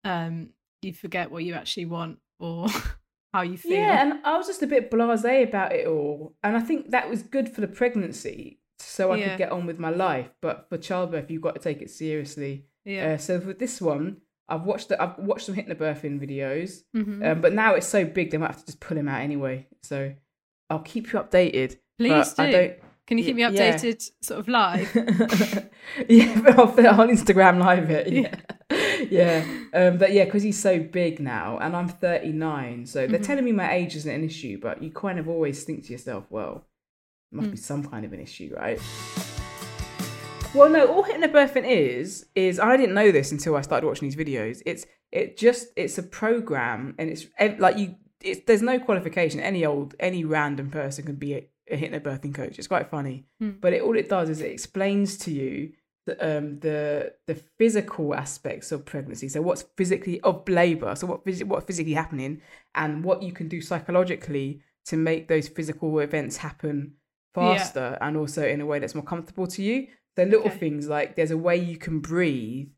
[0.03, 0.49] um,
[0.81, 2.67] you forget what you actually want or
[3.33, 3.73] how you feel.
[3.73, 6.35] Yeah, and I was just a bit blasé about it all.
[6.43, 9.29] And I think that was good for the pregnancy, so I Yeah.
[9.29, 10.29] could get on with my life.
[10.41, 12.65] But for childbirth, you've got to take it seriously.
[12.85, 13.13] yeah.
[13.13, 17.23] Uh, so for this one, I've watched the, I've watched some hypnobirthing videos, Mhm.
[17.31, 19.67] um, but now it's so big they might have to just pull him out anyway.
[19.83, 20.13] So
[20.71, 21.77] I'll keep you updated.
[21.99, 22.51] Please but I do.
[22.57, 22.73] don't.
[23.09, 23.75] Can you keep me y- yeah.
[23.75, 24.89] updated, sort of live?
[26.07, 28.07] yeah, but I'll, I'll Instagram live it.
[28.13, 28.35] Yeah,
[29.09, 29.43] yeah.
[29.73, 33.11] Um, but yeah, because he's so big now, and I'm 39, so Mm-hmm.
[33.11, 34.59] they're telling me my age isn't an issue.
[34.61, 36.67] But you kind of always think to yourself, well,
[37.31, 37.61] it must be Mm.
[37.71, 38.79] some kind of an issue, right?
[40.53, 40.87] Well, no.
[40.87, 44.61] All hypnobirthing is is I didn't know this until I started watching these videos.
[44.65, 47.25] It's it just it's a program, and it's
[47.59, 47.95] like you.
[48.21, 49.39] It's, there's no qualification.
[49.39, 52.57] Any old, any random person can be a, a hypnobirthing coach.
[52.57, 53.51] It's quite funny, Hmm.
[53.61, 55.73] but it, all it does is it explains to you
[56.05, 59.29] the um the the physical aspects of pregnancy.
[59.29, 60.95] So what's physically of labour.
[60.95, 62.41] So what phys- what physically happening,
[62.75, 66.93] and what you can do psychologically to make those physical events happen
[67.35, 67.57] Yeah.
[67.57, 69.87] faster and also in a way that's more comfortable to you.
[70.17, 70.57] So little Okay.
[70.57, 72.69] things like there's a way you can breathe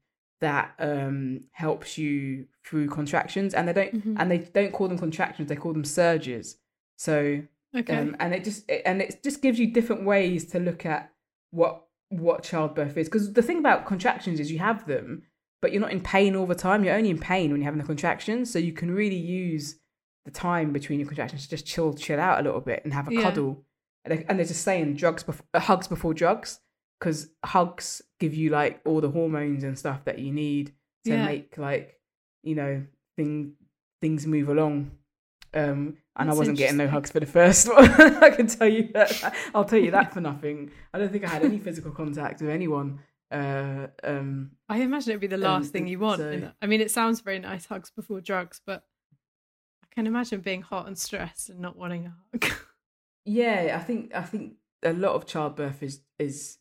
[0.41, 4.15] that um helps you through contractions and they don't Mhm.
[4.19, 6.58] and they don't call them contractions they call them surges
[6.97, 7.41] so
[7.77, 7.95] Okay.
[7.95, 11.12] um and it just it, and it just gives you different ways to look at
[11.51, 15.23] what what childbirth is because the thing about contractions is you have them
[15.62, 17.79] but you're not in pain all the time you're only in pain when you're having
[17.79, 19.75] the contractions so you can really use
[20.25, 23.07] the time between your contractions to just chill chill out a little bit and have
[23.07, 23.21] a Yeah.
[23.21, 23.63] cuddle
[24.03, 26.60] and, they, and they're just saying drugs before, uh, hugs before drugs
[26.99, 30.73] because hugs give you like all the hormones and stuff that you need
[31.05, 31.25] to Yeah.
[31.25, 31.99] make like
[32.43, 32.84] you know
[33.15, 33.53] thing
[34.01, 34.91] things move along
[35.53, 37.89] um and That's I wasn't getting no hugs for the first one.
[38.24, 39.34] I can tell you that.
[39.56, 40.71] I'll tell you that for nothing.
[40.93, 43.00] I don't think I had any physical contact with anyone.
[43.32, 46.19] Uh, um, I imagine it'd be the last um, thing you want.
[46.19, 48.84] so- I mean, it sounds very nice, hugs before drugs, but
[49.84, 52.54] I can imagine being hot and stressed and not wanting a hug.
[53.26, 56.58] yeah, I think I think a lot of childbirth is is.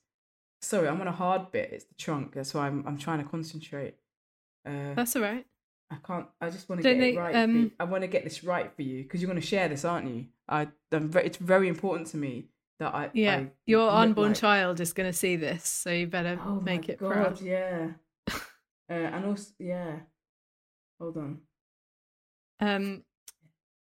[0.63, 1.71] Sorry, I'm on a hard bit.
[1.73, 2.35] It's the trunk.
[2.35, 3.95] That's why I'm I'm trying to concentrate.
[4.65, 5.47] Uh, That's all right.
[5.93, 6.27] I can't.
[6.41, 7.37] I just want to Don't get they, it right.
[7.37, 7.73] um.
[7.81, 10.09] I want to get this right for you because you're going to share this, aren't
[10.09, 10.27] you?
[10.49, 10.69] I.
[10.93, 12.47] It's very important to me
[12.79, 13.11] that I.
[13.13, 16.61] Yeah, I your unborn like- child is going to see this, so you better Oh
[16.61, 17.41] make it God, proud.
[17.43, 17.89] Yeah.
[18.29, 18.35] uh,
[18.89, 19.97] and also, yeah.
[21.01, 21.39] Hold on.
[22.61, 23.03] Um,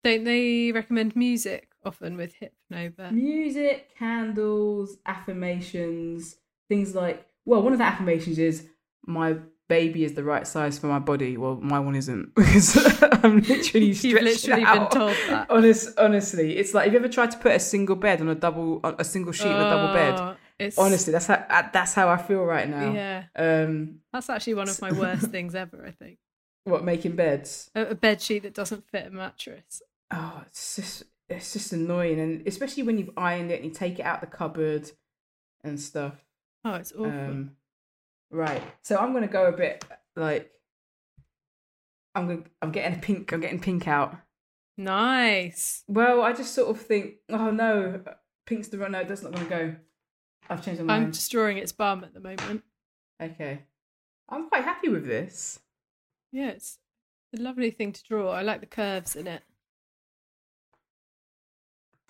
[0.03, 3.11] don't they recommend music often with hypnobirth?
[3.11, 6.37] Music, candles, affirmations,
[6.69, 7.25] things like.
[7.45, 8.67] Well, one of the affirmations is
[9.05, 9.35] my
[9.77, 11.35] baby is the right size for my body.
[11.37, 12.75] Well, my one isn't because
[13.23, 14.91] I'm literally You've stretched literally been out.
[14.91, 15.49] told that.
[15.49, 18.35] Honest, honestly, it's like have you ever tried to put a single bed on a
[18.35, 20.15] double, on a single sheet on a double bed?
[20.19, 22.93] Oh, It's, Honestly, that's how uh, that's how I feel right now.
[22.93, 25.83] yeah, Um, that's actually one of my worst things ever.
[25.85, 26.17] I think
[26.65, 27.69] what making beds?
[27.75, 29.81] a, a bed sheet that doesn't fit a mattress.
[30.11, 33.97] oh, it's just it's just annoying, and especially when you've ironed it and you take
[33.99, 34.91] it out the cupboard
[35.63, 36.13] and stuff.
[36.63, 37.05] Oh, it's awful.
[37.09, 37.51] Um,
[38.33, 38.63] right.
[38.81, 40.51] So I'm gonna go a bit like
[42.15, 43.31] I'm gonna I'm getting pink.
[43.31, 44.15] I'm getting pink out.
[44.77, 45.83] nice.
[45.87, 48.01] Well, I just sort of think, oh no,
[48.45, 49.75] pink's the no, that's not gonna go.
[50.49, 51.05] I've changed my mind.
[51.05, 52.63] I'm just drawing its bum at the moment.
[53.21, 53.63] Okay,
[54.29, 55.59] I'm quite happy with this.
[56.31, 56.79] Yeah, it's
[57.37, 58.31] a lovely thing to draw.
[58.31, 59.43] I like the curves in it.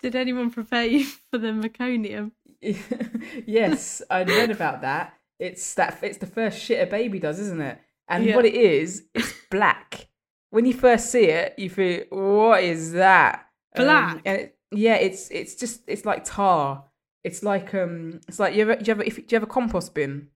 [0.02, 2.32] Did anyone prepare you for the meconium?
[3.46, 5.13] yes, I read about that.
[5.38, 7.78] It's that it's the first shit a baby does, isn't it?
[8.08, 8.36] And Yeah.
[8.36, 10.08] what it is, it's black.
[10.50, 13.46] When you first see it, you feel, what is that?
[13.76, 14.22] Um, Black?
[14.24, 16.84] and it, yeah, it's it's just it's like tar.
[17.24, 19.46] It's like um, it's like you ever do you ever if do you have a
[19.46, 20.28] compost bin?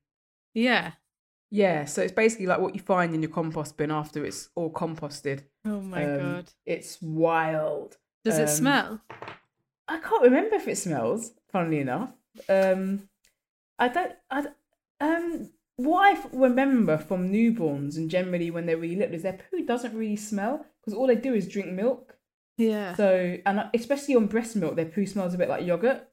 [0.55, 0.93] Yeah.
[1.51, 4.71] Yeah, so it's basically like what you find in your compost bin after it's all
[4.73, 5.45] composted.
[5.65, 6.53] Oh my Um, god.
[6.67, 7.97] It's wild.
[8.25, 9.01] Does it um, smell?
[9.87, 11.33] I can't remember if it smells.
[11.53, 12.11] Funnily enough,
[12.49, 13.09] um,
[13.79, 14.13] I don't.
[14.31, 14.55] I don't-
[15.01, 19.39] um, what I f- remember from newborns and generally when they're really little is their
[19.51, 22.17] poo doesn't really smell because all they do is drink milk.
[22.57, 22.95] Yeah.
[22.97, 26.09] So and especially on breast milk, their poo smells a bit like yogurt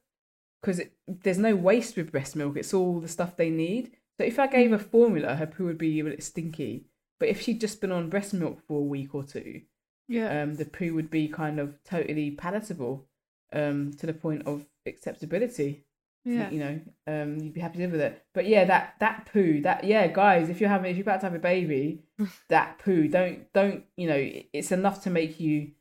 [0.62, 2.58] because there's no waste with breast milk.
[2.58, 3.92] It's all the stuff they need.
[4.20, 6.86] So if I gave her formula, her poo would be a bit stinky.
[7.20, 9.62] But if she'd just been on breast milk for a week or two,
[10.08, 10.42] yeah.
[10.42, 13.08] um, the poo would be kind of totally palatable
[13.54, 15.86] um, to the point of acceptability.
[16.26, 16.50] Yeah.
[16.50, 18.24] You know, um, you'd be happy to live with it.
[18.34, 21.28] But yeah, that that poo, that yeah, guys, if you're having, if you're about to
[21.28, 22.04] have a baby,
[22.50, 25.72] that poo, don't don't you know, it's enough to make you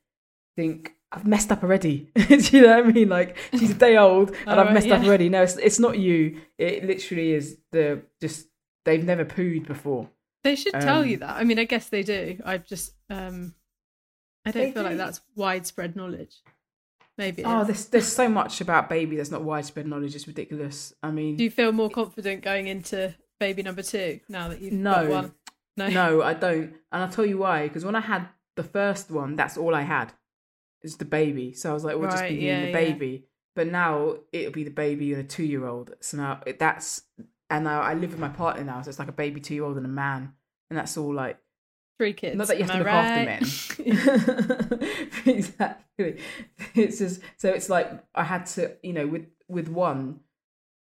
[0.54, 2.11] think I've messed up already.
[2.28, 3.09] Do you know what I mean?
[3.09, 5.28] Like she's a day old and I've messed up already.
[5.28, 6.40] No, it's it's not you.
[6.59, 8.48] It literally is the just
[8.85, 10.11] they've never pooed before.
[10.42, 11.37] They should tell you um, that.
[11.37, 12.38] I mean, I guess they do.
[12.44, 13.54] I just um
[14.44, 16.42] I don't feel like that's widespread knowledge.
[17.16, 17.44] Maybe.
[17.44, 17.66] Oh, is.
[17.66, 20.14] there's there's so much about baby that's not widespread knowledge.
[20.14, 20.92] It's ridiculous.
[21.03, 24.72] I mean, Do you feel more confident going into baby number two now that you've
[24.72, 25.35] no, got one?
[25.77, 25.88] No.
[25.88, 26.74] No, I don't.
[26.92, 27.66] And I'll tell you why.
[27.66, 30.12] Because when I had the first one, that's all I had.
[30.83, 31.53] It's the baby.
[31.53, 32.72] So I was like, we'll just be Right, yeah, the yeah.
[32.72, 33.24] baby.
[33.57, 35.94] But now it'll be the baby and a two year old.
[36.00, 37.03] So now that's,
[37.50, 38.83] and now I live with my partner now.
[38.83, 40.35] So it's like a baby two year old and a man.
[40.70, 41.38] And that's all like,
[41.98, 42.37] Three kids.
[42.37, 44.78] not that you have to look I after right?
[44.78, 45.09] men.
[45.26, 46.20] exactly.
[46.74, 50.20] It's just, so it's like I had to, you know, with, with one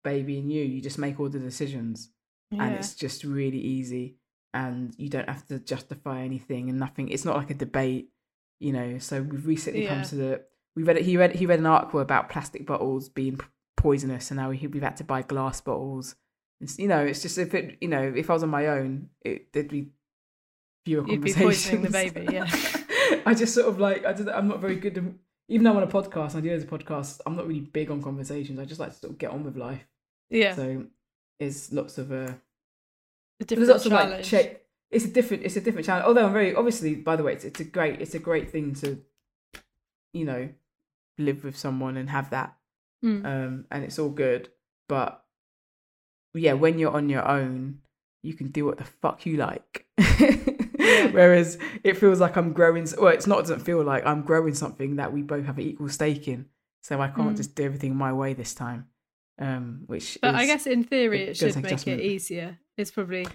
[0.02, 2.10] baby and you, you just make all the decisions
[2.60, 4.16] and it's just really easy
[4.52, 8.10] and you don't have to justify anything and nothing it's not like a debate
[8.60, 10.40] you know so we've recently come to the
[10.76, 13.38] we read it he read he read an article about plastic bottles being
[13.76, 16.14] poisonous and now we, we've had to buy glass bottles
[16.60, 19.08] it's, you know it's just if it you know if i was on my own
[19.22, 19.88] it there'd be
[20.84, 23.22] fewer You'd be conversations poisoning the baby, yeah.
[23.26, 25.04] i just sort of like i just, i'm not very good at,
[25.48, 27.90] even though i'm on a podcast i do as a podcast i'm not really big
[27.90, 29.86] on conversations i just like to sort of get on with life
[30.30, 30.54] yeah.
[30.54, 30.84] so
[31.40, 32.32] it's lots of uh
[33.40, 34.60] a there's lots of like check.
[34.90, 35.42] It's a different.
[35.44, 36.06] It's a different challenge.
[36.06, 38.00] Although I'm very obviously, by the way, it's, it's a great.
[38.00, 39.00] It's a great thing to,
[40.12, 40.48] you know,
[41.18, 42.56] live with someone and have that,
[43.04, 43.24] Mm.
[43.24, 44.50] um, and it's all good.
[44.88, 45.22] But
[46.32, 47.80] yeah, when you're on your own,
[48.22, 49.86] you can do what the fuck you like.
[51.12, 52.86] Whereas it feels like I'm growing.
[52.98, 53.38] Well, it's not.
[53.38, 56.46] It doesn't feel like I'm growing something that we both have an equal stake in.
[56.82, 57.36] So I can't Mm.
[57.36, 58.86] just do everything my way this time.
[59.38, 62.00] Um, which But I guess in theory it should make adjustment.
[62.00, 62.58] it easier.
[62.76, 63.26] It's probably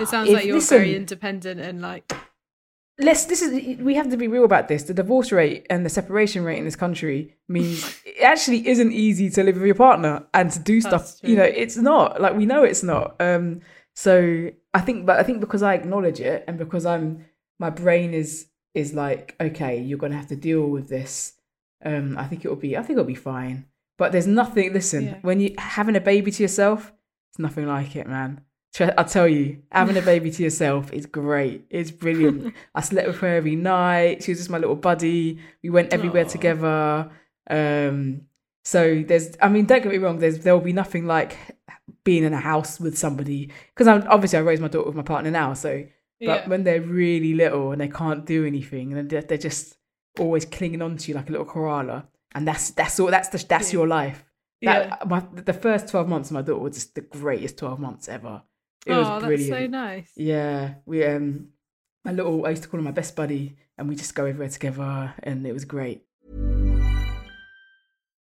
[0.00, 2.10] it sounds If- like you're listen, very independent and like
[3.00, 5.88] let's this is we have to be real about this the divorce rate and the
[5.90, 10.26] separation rate in this country means it actually isn't easy to live with your partner
[10.34, 13.60] and to do That's stuff you know it's not like we know it's not um
[13.94, 17.24] so i think but i think because i acknowledge it and because i'm
[17.58, 21.34] my brain is is like okay you're gonna have to deal with this
[21.84, 23.64] um i think it'll be i think it'll be fine
[23.96, 25.18] but there's nothing listen Yeah.
[25.22, 26.92] when you having a baby to yourself
[27.30, 28.42] it's nothing like it man
[28.96, 31.64] I'll tell you, having a baby to yourself is great.
[31.68, 32.54] It's brilliant.
[32.76, 34.22] I slept with her every night.
[34.22, 35.40] She was just my little buddy.
[35.64, 36.28] We went everywhere Aw.
[36.28, 37.10] together.
[37.50, 38.20] Um,
[38.64, 40.18] so there's, I mean, don't get me wrong.
[40.20, 41.36] There's there will be nothing like
[42.04, 45.02] being in a house with somebody because I'm obviously I raised my daughter with my
[45.02, 45.54] partner now.
[45.54, 45.84] So,
[46.20, 46.48] but Yeah.
[46.48, 49.76] when they're really little and they can't do anything and they're, they're just
[50.18, 53.08] always clinging on to you like a little koala, and that's that's all.
[53.08, 53.78] That's the, that's Yeah.
[53.78, 54.24] your life.
[54.60, 54.96] yeah.
[55.06, 58.42] My, the first 12 months of my daughter was just the greatest 12 months ever.
[58.86, 60.10] It oh, was that's so nice.
[60.16, 61.48] Yeah, we um,
[62.04, 64.48] my little I used to call him my best buddy, and we just go everywhere
[64.48, 66.02] together, and it was great.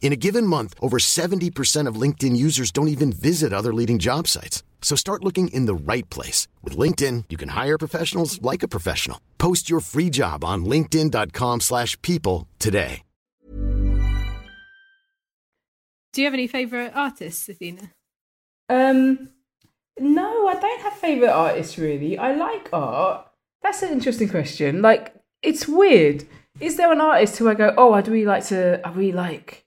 [0.00, 4.28] In a given month, over 70% of LinkedIn users don't even visit other leading job
[4.28, 4.62] sites.
[4.80, 6.46] So start looking in the right place.
[6.62, 9.20] With LinkedIn, you can hire professionals like a professional.
[9.38, 13.02] Post your free job on linkedin.com/people slash people today.
[16.16, 17.92] Do you have any favourite artists, Athena?
[18.70, 19.28] Um,
[19.98, 22.16] no, I don't have favorite artists really.
[22.16, 23.28] I like art.
[23.62, 24.80] That's an interesting question.
[24.80, 26.24] Like, it's weird.
[26.58, 29.65] Is there an artist who I go, oh, I'd really like to, I really like,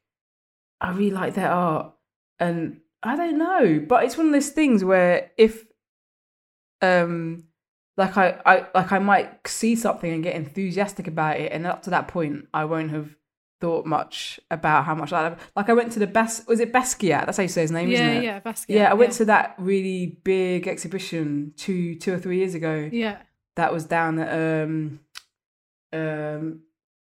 [0.81, 1.93] I really like their art,
[2.39, 5.65] and I don't know, but it's one of those things where if,
[6.81, 7.43] um,
[7.97, 11.83] like I, I like I might see something and get enthusiastic about it, and up
[11.83, 13.15] to that point, I won't have
[13.61, 15.39] thought much about how much I like.
[15.55, 17.25] Like I went to the best was it Basquiat?
[17.25, 18.23] That's how you say his name, yeah, isn't it?
[18.23, 18.65] yeah, Basquiat.
[18.69, 22.89] Yeah, I went to that really big exhibition two two or three years ago.
[22.91, 23.17] Yeah.
[23.55, 24.99] That was down at um
[25.91, 26.61] um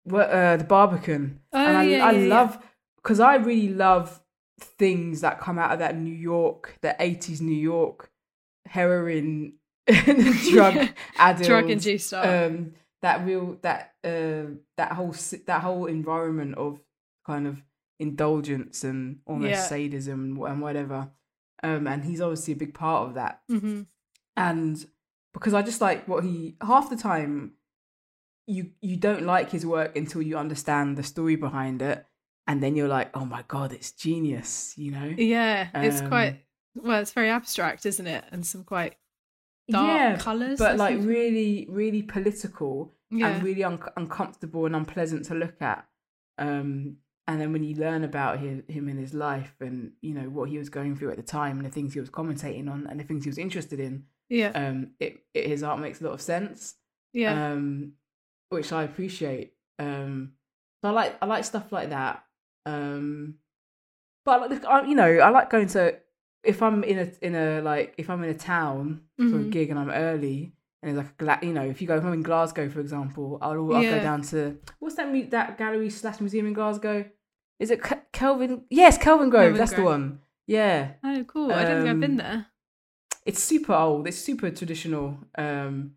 [0.03, 1.39] what uh the Barbican.
[1.53, 2.35] Oh, and I, yeah, I yeah, yeah.
[2.35, 2.57] love
[3.03, 4.21] because I really love
[4.59, 8.09] things that come out of that New York, the eighties New York
[8.65, 9.53] heroin
[10.51, 12.25] drug addled, Drug-induced art.
[12.53, 14.45] um that real that uh
[14.77, 15.13] that whole
[15.47, 16.79] that whole environment of
[17.27, 17.61] kind of
[17.99, 19.63] indulgence and almost Yeah.
[19.67, 21.09] sadism and whatever.
[21.61, 23.41] Um and he's obviously a big part of that.
[23.49, 23.81] Hmm
[24.35, 24.83] and
[25.33, 27.53] because I just like what he half the time
[28.47, 32.05] you you don't like his work until you understand the story behind it
[32.47, 36.45] and then you're like oh my god it's genius you know Yeah, it's Um, quite
[36.75, 38.23] well, it's very abstract, isn't it?
[38.31, 38.95] And some quite
[39.69, 40.59] dark colours.
[40.59, 43.27] but like really, really political Yeah.
[43.29, 45.85] and really un- uncomfortable and unpleasant to look at.
[46.39, 50.29] Um, and then when you learn about his, him in his life and you know
[50.29, 52.87] what he was going through at the time and the things he was commentating on
[52.87, 56.03] and the things he was interested in, yeah, um, it, it his art makes a
[56.05, 56.75] lot of sense.
[57.13, 57.93] yeah, um,
[58.49, 59.53] which I appreciate.
[59.79, 60.33] Um,
[60.81, 62.23] so I like I like stuff like that.
[62.65, 63.35] Um,
[64.25, 65.95] but like, I, you know, I like going to
[66.43, 69.49] if I'm in a in a like if I'm in a town for a Mhm.
[69.51, 72.13] gig and I'm early and it's like a you know if you go if I'm
[72.13, 73.97] in Glasgow for example, I'll, I'll Yeah.
[73.97, 77.05] go down to what's that that gallery slash museum in Glasgow?
[77.59, 78.65] Is it Kelvin?
[78.69, 79.31] Yes, Kelvingrove.
[79.31, 80.19] Kelvin that's the one.
[80.47, 81.51] Yeah, oh, cool.
[81.53, 82.45] I don't think I've been um, there.
[83.25, 84.07] it's super old.
[84.07, 85.17] It's super traditional.
[85.37, 85.95] Um,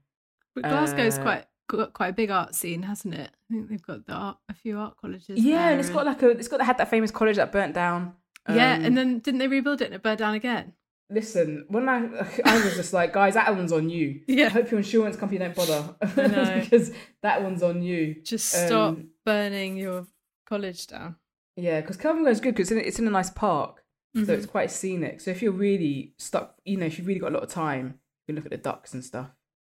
[0.55, 3.31] But Glasgow's uh, quite got quite a big art scene, hasn't it?
[3.51, 5.39] I think they've got the art, a few art colleges.
[5.43, 8.15] yeah, and it's got like a it's got had that famous college that burnt down.
[8.49, 10.73] yeah, Um, and then didn't they rebuild it and it burned down again?
[11.09, 11.99] listen, when I
[12.45, 14.23] I was just like, guys, that one's on you.
[14.27, 14.47] Yeah.
[14.47, 15.95] I hope your insurance company don't bother
[16.61, 16.91] because
[17.23, 18.17] that one's on you.
[18.25, 20.07] Just stop Um, burning your
[20.49, 21.15] college down.
[21.57, 23.85] Yeah, because Kelvingrove is good because it's, in- it's in a nice park,
[24.17, 24.29] so Mhm.
[24.31, 25.21] it's quite scenic.
[25.21, 28.01] So if you're really stuck, you know, if you've really got a lot of time,
[28.27, 29.31] you can look at the ducks and stuff.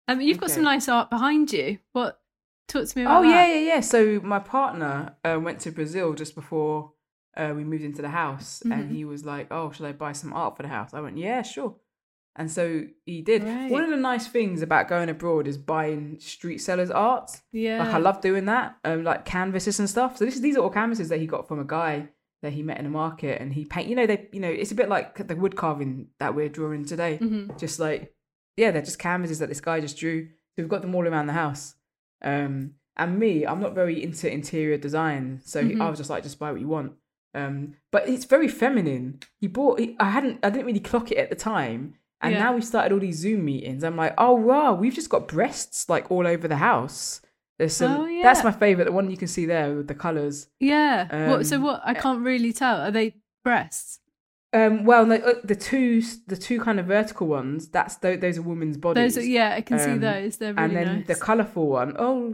[0.07, 1.79] Um, you've got some nice art behind you.
[1.93, 2.19] What?
[2.67, 3.49] Talk to me about Oh yeah, that.
[3.49, 3.79] yeah, yeah.
[3.81, 6.93] So my partner uh, went to Brazil just before
[7.37, 8.71] uh, we moved into the house, Mhm.
[8.73, 11.17] and he was like, "Oh, should I buy some art for the house?" I went,
[11.17, 11.75] "Yeah, sure."
[12.35, 13.43] And so he did.
[13.71, 17.29] One of the nice things about going abroad is buying street sellers' art.
[17.51, 17.83] Yeah.
[17.83, 20.17] Like I love doing that, um, like canvases and stuff.
[20.17, 22.09] So this is these are all canvases that he got from a guy
[22.41, 23.87] that he met in the market, and he paint.
[23.89, 26.85] You know, they, you know, it's a bit like the wood carving that we're drawing
[26.85, 27.17] today.
[27.21, 27.57] Mhm.
[27.59, 28.13] Just like,
[28.57, 30.25] yeah, they're just canvases that this guy just drew.
[30.25, 30.31] So
[30.63, 31.75] we've got them all around the house.
[32.21, 36.23] Um, and me, I'm not very into interior design, so he- I was just like,
[36.23, 36.93] just buy what you want.
[37.33, 39.21] Um, but it's very feminine.
[39.39, 39.79] He bought.
[39.79, 40.39] He, I hadn't.
[40.43, 41.95] I didn't really clock it at the time.
[42.19, 42.39] And Yeah.
[42.43, 43.83] now we started all these Zoom meetings.
[43.85, 47.21] I'm like, oh wow, we've just got breasts like all over the house.
[47.57, 48.01] There's some.
[48.01, 48.83] Oh, That's my favorite.
[48.85, 50.49] The one you can see there with the colors.
[50.59, 51.29] Yeah.
[51.29, 51.45] what?
[51.47, 51.81] So Um, what?
[51.85, 52.81] I can't really tell.
[52.81, 54.00] Are they breasts?
[54.53, 57.69] Um, well, no, uh, the two, the two kind of vertical ones.
[57.69, 59.15] That's those, those are women's bodies.
[59.15, 59.23] Those.
[59.23, 60.37] Are, yeah, I can see Um, those.
[60.37, 61.07] They're really and then nice.
[61.07, 61.95] the colourful one.
[61.97, 62.33] Oh,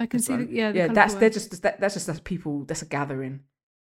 [0.00, 0.88] I can see the- yeah, the yeah.
[0.88, 2.64] That's they're just that, that's just that's people.
[2.64, 3.40] That's a gathering.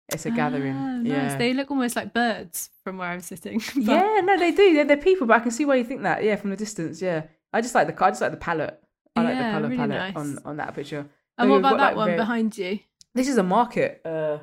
[0.09, 0.73] It's a gathering.
[0.73, 1.11] Ah, nice.
[1.11, 1.37] Yeah.
[1.37, 3.59] They look almost like birds from where I'm sitting.
[3.75, 4.73] But- yeah, no, they do.
[4.75, 6.23] They're, they're people, but I can see why you think that.
[6.23, 7.01] Yeah, from the distance.
[7.01, 8.81] Yeah, I just like the I just like the palette.
[9.17, 10.15] I like the color really palette nice.
[10.15, 11.05] on on that picture.
[11.37, 12.79] And So what about got, that like, one very- behind you?
[13.13, 14.01] This is a market.
[14.05, 14.37] Uh,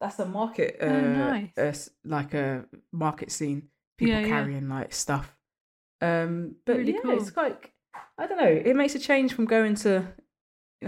[0.00, 0.76] that's a market.
[0.80, 1.50] Uh, Oh, nice.
[1.58, 3.68] uh, s- like a market scene.
[3.98, 4.28] People Yeah, yeah.
[4.28, 5.36] carrying like stuff.
[6.00, 7.12] Um, but Really yeah, cool.
[7.16, 7.72] it's like
[8.18, 8.44] I don't know.
[8.46, 10.06] It makes a change from going to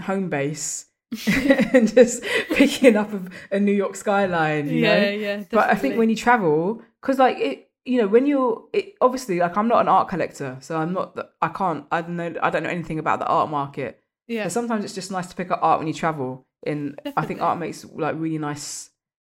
[0.01, 0.85] home base
[1.73, 3.21] and just picking up a,
[3.55, 4.67] a New York skyline.
[4.69, 5.09] You yeah, know?
[5.09, 5.43] yeah.
[5.49, 9.39] but I think when you travel, because like it, you know, when you're it, obviously
[9.39, 11.15] like I'm not an art collector, so I'm not.
[11.15, 11.85] the- I can't.
[11.91, 12.33] I don't know.
[12.43, 14.03] I don't know anything about the art market.
[14.27, 16.45] yeah, So sometimes it's just nice to pick up art when you travel.
[16.67, 18.91] And I think art makes like really nice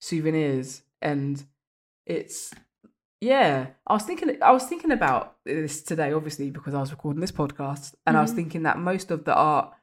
[0.09, 1.43] souvenirs, and
[2.05, 2.53] it's
[3.21, 3.67] yeah.
[3.87, 4.37] I was thinking.
[4.41, 8.21] I was thinking about this today, obviously because I was recording this podcast, and I
[8.21, 8.35] was Mhm.
[8.35, 9.73] thinking that most of the art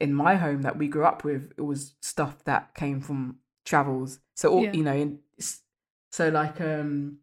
[0.00, 4.18] in my home that we grew up with it was stuff that came from travels.
[4.34, 4.72] So all, Yeah.
[4.72, 5.20] you know, in,
[6.10, 7.18] so like um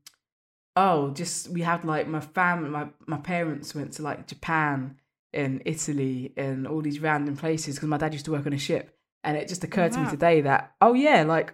[0.76, 4.96] oh, just we had like my family, my my parents went to like Japan
[5.34, 8.58] and Italy and all these random places because my dad used to work on a
[8.58, 11.54] ship, and it just occurred to me today that oh yeah, like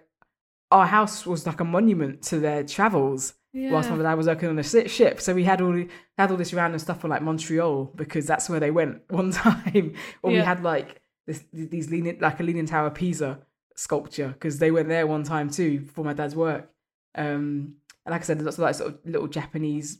[0.71, 3.33] our house was like a monument to their travels
[3.71, 5.21] whilst my dad was working on a ship.
[5.21, 5.81] So we had all
[6.17, 9.93] had all this random stuff from like Montreal because that's where they went one time.
[10.21, 13.39] or we had like this these leaning like a leaning tower Pisa
[13.75, 16.69] sculpture because they went there one time too for my dad's work.
[17.15, 17.75] Um,
[18.05, 19.99] and like I said, there's lots of like sort of little Japanese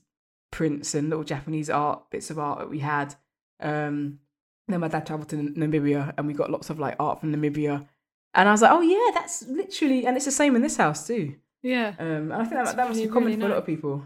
[0.52, 3.16] prints and little Japanese art bits of art that we had.
[3.60, 4.20] Um,
[4.68, 7.88] then my dad traveled to Namibia and we got lots of like art from Namibia.
[8.36, 11.08] And I was like, oh yeah, that's literally, and it's the same in this house
[11.08, 11.36] too.
[11.64, 13.58] yeah, Um, and I think that, That's that must be common really for a lot
[13.60, 14.04] of people.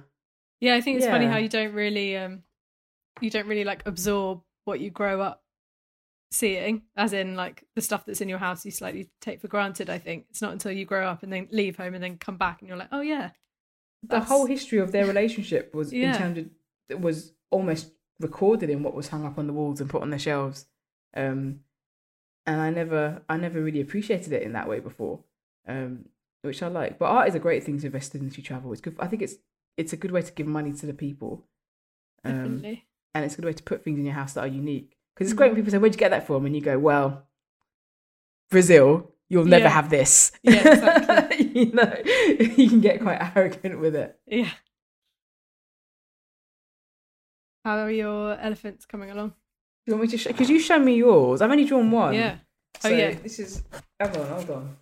[0.60, 0.76] yeah.
[0.76, 2.44] I think it's funny how you don't really, um,
[3.22, 5.44] you don't really like absorb what you grow up
[6.32, 9.90] seeing, as in like the stuff that's in your house you slightly take for granted.
[9.90, 12.38] I think it's not until you grow up and then leave home and then come
[12.38, 13.32] back and you're like, oh yeah,
[14.08, 16.14] The whole history of their relationship was Yeah.
[16.14, 16.38] in terms
[16.92, 20.10] of was almost recorded in what was hung up on the walls and put on
[20.12, 20.68] the shelves.
[21.16, 21.62] Um,
[22.50, 25.20] and I never, I never really appreciated it in that way before,
[25.68, 26.06] um,
[26.42, 26.98] which I like.
[26.98, 28.72] But art is a great thing to invest in if you travel.
[28.74, 28.96] It's good.
[29.00, 29.36] I think it's
[29.78, 31.46] it's a good way to give money to the people.
[32.26, 32.86] Um, definitely.
[33.14, 34.98] and it's a good way to put things in your house that are unique.
[35.14, 37.28] Because it's great when people say, "Where'd you get that from?" and you go, "Well,
[38.50, 39.12] Brazil.
[39.32, 39.70] You'll never Yeah.
[39.70, 41.48] have this." Yeah, exactly.
[41.60, 41.94] you know,
[42.58, 44.20] you can get quite arrogant with it.
[44.26, 44.50] Yeah.
[47.64, 49.34] How are your elephants coming along?
[49.86, 50.18] Do you want me to?
[50.18, 51.42] Sh- Could you show me yours?
[51.42, 52.14] I've only drawn one.
[52.14, 52.38] Yeah.
[52.80, 53.14] So Oh, yeah.
[53.14, 53.64] This is.
[54.02, 54.78] Hold on, hold on.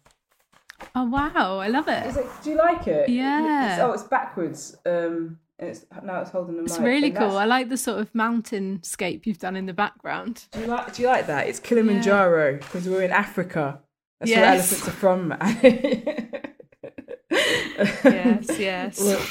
[0.96, 2.26] Oh wow, I love Is it.
[2.44, 3.10] do you like it?
[3.10, 3.74] Yeah.
[3.74, 4.76] It's, oh, it's backwards.
[4.86, 7.28] Um, and it's now it's holding the It's really and cool.
[7.30, 10.46] that's- I like the sort of mountainscape you've done in the background.
[10.52, 10.94] Do you like?
[10.94, 11.48] Do you like that?
[11.48, 13.80] It's Kilimanjaro because we're in Africa.
[14.20, 15.36] That's where elephants are from.
[18.04, 19.00] Yes, yes.
[19.02, 19.22] Look,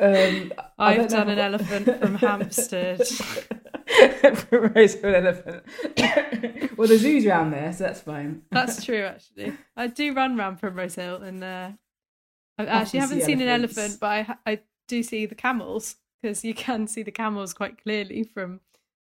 [0.00, 3.00] um, I've know done an elephant from Hampstead.
[4.34, 5.64] from Roseville elephant.
[6.76, 8.42] well, the zoo's around there, so that's fine.
[8.50, 9.52] That's true, actually.
[9.76, 11.70] I do run round Primrose Hill, and uh,
[12.58, 16.44] I actually haven't see seen an elephant, but I I do see the camels because
[16.44, 18.60] you can see the camels quite clearly from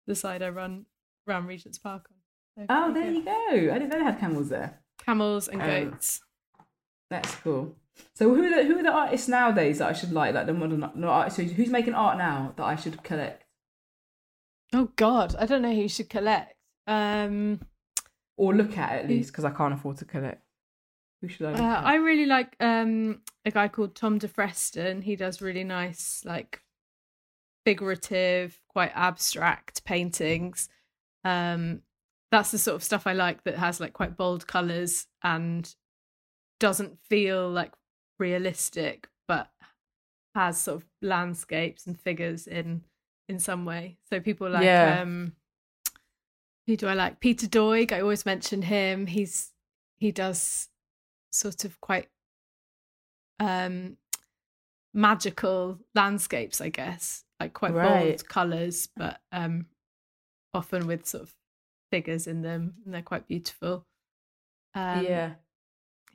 [0.07, 0.87] the side I run
[1.29, 2.17] around Regent's Park on.
[2.59, 3.11] So, Oh, there yeah.
[3.11, 3.75] you go.
[3.75, 4.81] I didn't know they had camels there.
[5.05, 6.21] Camels and Um, goats.
[7.11, 7.77] That's cool.
[8.15, 10.55] So who are the who are the artists nowadays that I should like, like the
[10.55, 11.33] modern no art?
[11.33, 13.42] So who's making art now that I should collect
[14.73, 16.55] Oh God, I don't know who you should collect.
[16.87, 17.61] Um,
[18.37, 20.43] or look at at least because I can't afford to collect?
[21.21, 21.51] Who should I?
[21.53, 21.85] Look uh, at?
[21.85, 25.03] I really like um a guy called Tom de Freston.
[25.03, 26.61] He does really nice, like
[27.65, 30.69] figurative, quite abstract paintings.
[31.25, 31.83] Um,
[32.31, 35.73] that's the sort of stuff I like that has like quite bold colors and
[36.59, 37.73] doesn't feel like
[38.19, 39.51] realistic, but
[40.35, 42.83] has sort of landscapes and figures in
[43.29, 43.99] in some way.
[44.11, 45.01] So people like Yeah.
[45.03, 45.35] um
[46.67, 47.19] who do I like?
[47.21, 47.93] Peter Doig.
[47.93, 49.07] I always mention him.
[49.07, 49.53] He's
[49.99, 50.69] he does
[51.33, 52.09] sort of quite
[53.41, 53.97] um
[54.95, 57.25] magical landscapes, I guess.
[57.41, 58.11] Like quite Right.
[58.13, 59.67] bold colours, but um
[60.55, 61.35] often with sort of
[61.91, 63.87] figures in them and they're quite beautiful.
[64.75, 65.35] Um, yeah,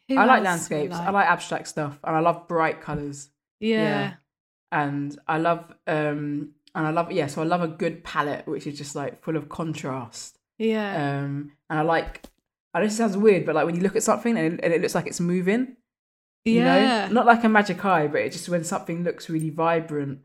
[0.09, 0.95] I like landscapes.
[0.95, 3.29] I like abstract stuff, and I love bright colors.
[3.59, 3.77] yeah.
[3.77, 4.13] yeah.
[4.71, 7.27] And I love um and I love yeah.
[7.27, 10.37] So I love a good palette which is just like full of contrast.
[10.57, 11.19] Yeah.
[11.19, 12.21] Um, and I like.
[12.73, 14.73] I know this sounds weird, but like when you look at something and it, and
[14.73, 15.75] it looks like it's moving,
[16.45, 17.07] you yeah.
[17.07, 20.19] know not like a magic eye but it just when something looks really vibrant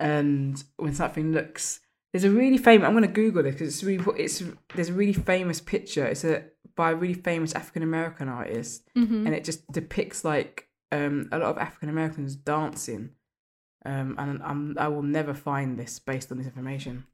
[0.00, 1.80] and when something looks
[2.12, 4.42] there's a really famous i'm going to google this because it's really it's
[4.74, 6.44] there's a really famous picture it's a
[6.76, 9.26] by a really famous african american artist Mhm.
[9.26, 13.10] and it just depicts like um a lot of african americans dancing
[13.86, 17.04] um and I'm, i will never find this based on this information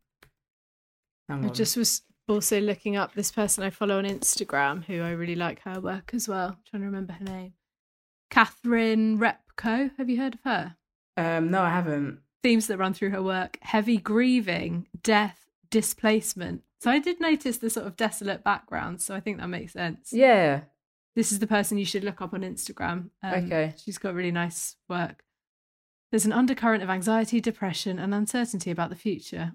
[1.29, 5.35] I just was also looking up this person I follow on Instagram who I really
[5.35, 6.59] like her work as well.
[6.69, 7.55] trying to remember her name.
[8.31, 9.91] Catherine Repko.
[9.97, 10.77] Have you heard of her?
[11.17, 15.39] um no i haven't Themes that run through her work heavy grieving, death,
[15.71, 16.63] displacement.
[16.81, 19.01] So I did notice the sort of desolate background.
[19.01, 20.13] So I think that makes sense.
[20.13, 20.63] yeah
[21.15, 23.11] This is the person you should look up on Instagram.
[23.23, 23.75] Um, Okay.
[23.83, 25.23] She's got really nice work.
[26.13, 29.53] There's an undercurrent of anxiety, depression, and uncertainty about the future.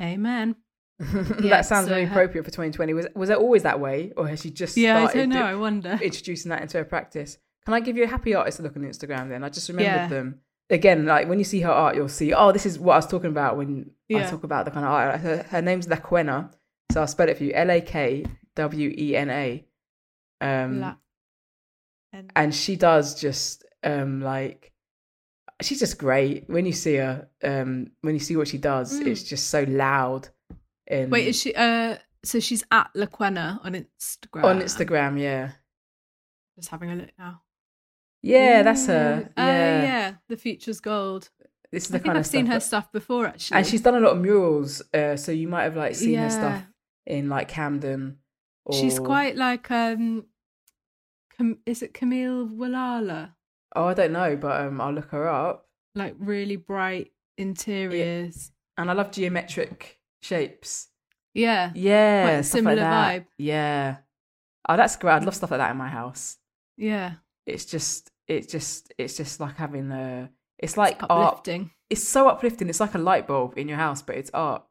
[0.00, 0.56] Amen.
[1.00, 4.12] Yeah, that sounds so very her- appropriate for 2020 was was it always that way
[4.18, 5.42] or has she just Yeah, I don't know.
[5.42, 5.98] I wonder.
[6.02, 7.38] introducing that into her practice.
[7.64, 9.42] Can I give you a happy artist to look on Instagram then?
[9.42, 10.08] I just remembered Yeah.
[10.08, 10.40] them.
[10.68, 13.06] Again, like when you see her art, you'll see, oh, this is what I was
[13.06, 15.20] talking about when I talk about the kind of art.
[15.20, 16.52] Her, her name's Lakwena.
[16.92, 19.64] So I'll spell it for you L A K W E N A.
[20.42, 20.96] Um, La-
[22.12, 24.69] and and she does just um like
[25.62, 29.06] she's just great when you see her um when you see what she does Mm.
[29.06, 30.28] it's just so loud
[30.86, 31.54] and wait, is she?
[31.54, 34.44] Uh, so she's at Lakwena on Instagram.
[34.44, 35.52] on instagram yeah
[36.56, 37.42] Just having a look now.
[38.22, 39.82] yeah that's her Ooh, uh, yeah.
[39.82, 41.30] yeah, the future's gold.
[41.72, 43.56] this is I the think kind I've of seen stuff her that- stuff before, actually.
[43.58, 46.30] and she's done a lot of murals uh so you might have like seen her
[46.30, 46.62] stuff
[47.06, 48.18] in like camden
[48.66, 48.74] or...
[48.74, 50.24] she's quite like um,
[51.36, 53.34] Cam- is it Camille Walala?
[53.76, 55.66] Oh i don't know but um i'll look her up.
[55.94, 58.52] Like really bright interiors.
[58.76, 60.88] and i love geometric shapes.
[61.34, 63.26] Yeah, yeah similar like vibe.
[63.38, 63.96] yeah.
[64.68, 65.14] Oh that's great.
[65.14, 66.38] I'd love stuff like that in my house.
[66.76, 67.14] Yeah.
[67.46, 71.38] it's just it's just it's just like having a it's like art.
[71.38, 71.70] Uplifting.
[71.88, 72.68] it's so uplifting.
[72.68, 74.64] It's like a light bulb in your house but it's art.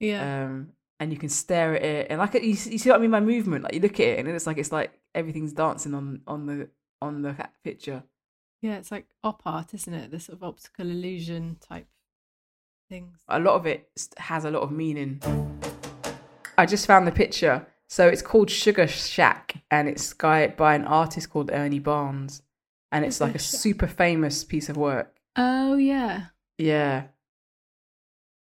[0.00, 0.44] Yeah.
[0.44, 2.06] um and you can stare at it.
[2.10, 3.64] And like you, you see what i mean by movement?
[3.64, 6.68] Like you look at it and it's like it's like everything's dancing on on the
[7.00, 8.02] on the picture
[8.64, 10.10] yeah, it's like op art, isn't it?
[10.10, 11.86] The sort of optical illusion type
[12.88, 13.16] things.
[13.28, 13.88] a lot of it
[14.18, 15.18] has a lot of meaning
[16.58, 21.30] i just found the picture so it's called sugar shack and it's by an artist
[21.30, 22.42] called ernie barnes
[22.92, 23.60] and it's Sugar like a Shack.
[23.60, 26.26] super famous piece of work Oh yeah.
[26.58, 27.04] Yeah.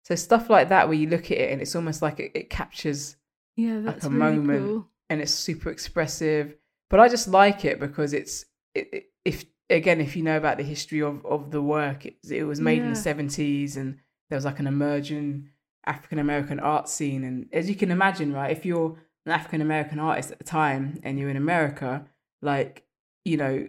[0.05, 2.49] So stuff like that where you look at it and it's almost like it, it
[2.49, 3.18] captures
[3.57, 4.65] Yeah, that's a really moment.
[4.65, 4.88] cool.
[5.09, 6.55] and it's super expressive.
[6.89, 10.57] But I just like it because it's it, it- if again if you know about
[10.57, 13.97] the history of of the work, it, it was made in the seventies and
[14.30, 15.49] there was like an emerging
[15.86, 17.24] African American art scene.
[17.24, 20.99] And as you can imagine, right, if you're an African American artist at the time
[21.03, 22.05] and you're in America,
[22.41, 22.84] like,
[23.26, 23.68] you know,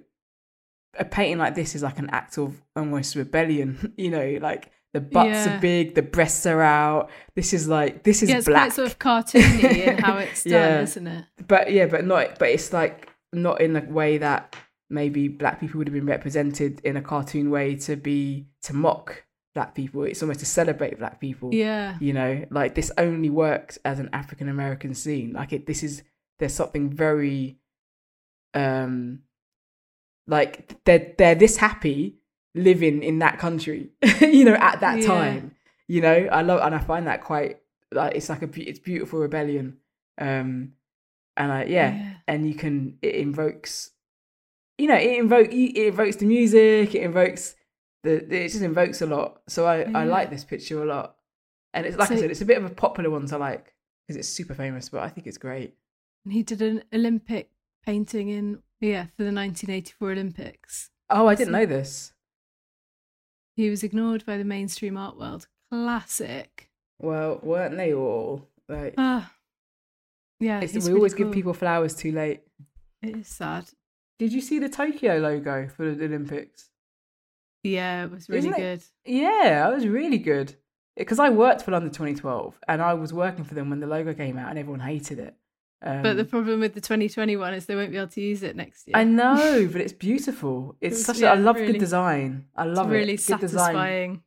[0.99, 5.01] a painting like this is like an act of almost rebellion, you know, like the
[5.01, 5.57] butts Yeah.
[5.57, 7.11] are big, the breasts are out.
[7.37, 8.63] This is like this is yeah, it's black.
[8.69, 10.81] quite sort of cartoony in how it's done, Yeah.
[10.81, 11.25] isn't it?
[11.47, 14.57] but yeah, but not but it's like not in a way that
[14.91, 19.25] maybe black people would have been represented in a cartoon way to be to mock
[19.55, 20.05] black people.
[20.05, 21.53] It's almost to celebrate black people.
[21.55, 21.97] Yeah.
[22.01, 25.33] You know, like this only works as an African American scene.
[25.33, 26.03] Like it this is
[26.39, 27.59] there's something very
[28.55, 29.21] um
[30.27, 32.19] like they're they're this happy
[32.55, 35.07] living in that country, you know, at that Yeah.
[35.07, 35.55] time.
[35.87, 37.59] You know, I love and I find that quite
[37.93, 39.79] like it's like a it's beautiful rebellion.
[40.19, 40.73] Um
[41.37, 42.13] and I yeah, Yeah.
[42.27, 43.91] and you can it invokes
[44.79, 47.55] you know, it invoke it invokes the music, it invokes
[48.05, 49.43] the it just invokes a lot.
[49.49, 51.17] So I I like this picture a lot.
[51.75, 53.75] And it's like I said, it's a bit of a popular one to like
[54.07, 55.75] because it's super famous, but I think it's great.
[56.25, 57.51] And he did an Olympic
[57.85, 60.91] painting in yeah for the 1984 Olympics.
[61.11, 62.13] Oh, I didn't So- know this.
[63.57, 65.49] He was ignored by the mainstream art world.
[65.71, 66.71] Classic.
[67.01, 68.47] Well, weren't they all?
[68.69, 69.33] Like, Ah,
[70.39, 70.61] yeah.
[70.61, 71.27] we really always cool.
[71.27, 72.43] give people flowers too late.
[73.03, 73.69] It is sad.
[74.19, 76.71] Did you see the Tokyo logo for the Olympics?
[77.63, 78.83] Yeah, it was really Isn't it- good.
[79.05, 80.55] Yeah, it was really good.
[80.97, 84.15] Because I worked for London 2012 and I was working for them when the logo
[84.15, 85.35] came out and everyone hated it.
[85.81, 88.57] Um, but the problem with the 2021 is they won't be able to use it
[88.57, 88.97] next year.
[88.97, 90.77] I know, but it's beautiful.
[90.81, 91.19] It's was- such.
[91.19, 92.47] yeah, a, I love really- good design.
[92.57, 93.25] I it's love really it.
[93.27, 93.65] Good design.
[93.75, 94.23] satisfying.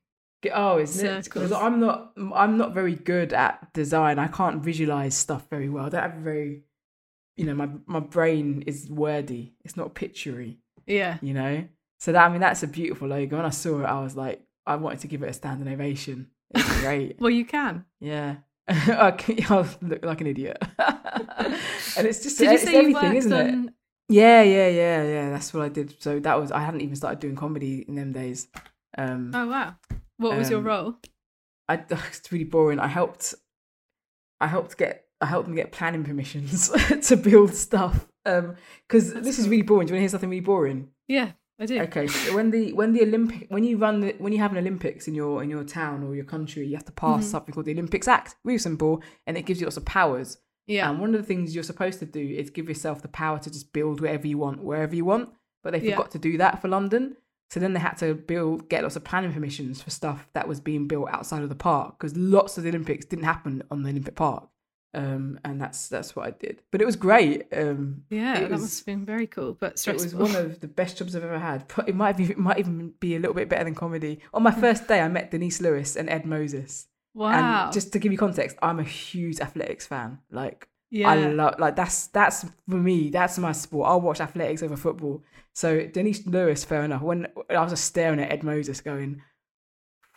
[0.54, 1.24] Oh, isn't it?
[1.26, 1.52] Because Circles.
[1.52, 2.14] I'm not.
[2.34, 4.18] I'm not very good at design.
[4.18, 5.86] I can't visualize stuff very well.
[5.86, 6.64] I don't have a very.
[7.42, 9.56] You know, my my brain is wordy.
[9.66, 10.58] It's not picturey.
[10.86, 11.18] Yeah.
[11.24, 11.64] You know.
[12.00, 13.38] So that I mean, that's a beautiful logo.
[13.38, 16.28] When I saw it, I was like, I wanted to give it a standing ovation.
[16.54, 17.20] It's great.
[17.20, 17.86] Well, you can.
[18.00, 18.36] yeah.
[18.68, 20.58] I look like an idiot.
[21.98, 23.74] and it's just Did you it's say you everything, worked isn't it?
[24.10, 25.30] Yeah, yeah, yeah, yeah.
[25.32, 26.00] That's what I did.
[26.00, 28.48] So that was I hadn't even started doing comedy in them days.
[28.98, 29.76] Um, Oh wow.
[30.18, 30.96] What was your Um, role?
[31.68, 32.78] I it's really boring.
[32.80, 33.34] I helped,
[34.40, 36.70] I helped get, I helped them get planning permissions
[37.08, 38.08] to build stuff.
[38.26, 38.56] Um,
[38.88, 39.88] because That's this is really boring.
[39.88, 40.90] Do you want to hear something really boring?
[41.08, 41.80] Yeah, I do.
[41.82, 44.58] Okay, so when the when the Olympic when you run the when you have an
[44.58, 47.32] Olympics in your in your town or your country, you have to pass Mhm.
[47.32, 48.36] something called the Olympics Act.
[48.44, 50.38] Really simple, and it gives you lots of powers.
[50.68, 50.90] Yeah.
[50.90, 53.50] And one of the things you're supposed to do is give yourself the power to
[53.52, 55.30] just build whatever you want, wherever you want.
[55.64, 55.96] But they Yeah.
[55.96, 57.18] forgot to do that for London.
[57.50, 60.62] So then they had to build, get lots of planning permissions for stuff that was
[60.62, 63.90] being built outside of the park because lots of the Olympics didn't happen on the
[63.90, 64.48] Olympic Park.
[64.94, 66.62] Um, and that's that's what I did.
[66.70, 67.48] But it was great.
[67.54, 70.60] Um, yeah, it that was- must have been very cool, but it was one of
[70.60, 71.64] the best jobs I've ever had.
[71.88, 74.20] It might be, it might even be a little bit better than comedy.
[74.34, 76.88] On my first day, I met Denise Lewis and Ed Moses.
[77.14, 77.64] wow.
[77.66, 80.20] And just to give you context, I'm a huge athletics fan.
[80.30, 81.10] Like yeah.
[81.10, 83.10] I love like that's that's for me.
[83.12, 83.88] That's my sport.
[83.90, 85.24] I'll watch athletics over football.
[85.54, 87.02] So Denise Lewis, fair enough.
[87.02, 89.22] When I was just staring at Ed Moses, going,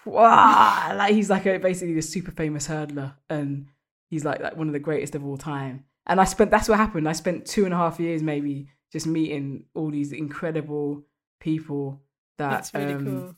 [0.05, 3.69] "Wow!" Like he's like a basically the super famous hurdler, and
[4.15, 5.85] he's like like one of the greatest of all time.
[6.07, 7.09] And I spent that's what happened.
[7.09, 11.03] I spent two and a half years maybe just meeting all these incredible
[11.41, 12.01] people.
[12.39, 13.37] That That's really um, cool.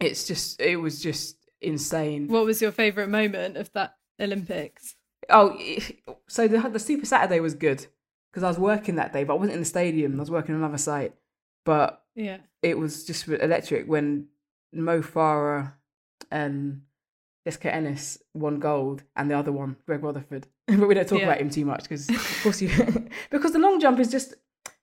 [0.00, 2.28] It's just it was just insane.
[2.28, 4.96] What was your favourite moment of that Olympics?
[5.30, 5.58] Oh,
[6.28, 7.86] so the the Super Saturday was good
[8.30, 10.16] because I was working that day, but I wasn't in the stadium.
[10.16, 11.14] I was working another site,
[11.64, 12.38] but Yeah.
[12.62, 14.28] it was just electric when
[14.72, 15.74] Mo Farah
[16.30, 16.82] and
[17.44, 20.46] Jessica Ennis won gold, and the other one, Greg Rutherford.
[20.66, 21.26] but we don't talk Yeah.
[21.26, 22.70] about him too much because, of course, you
[23.30, 24.34] because the long jump is just.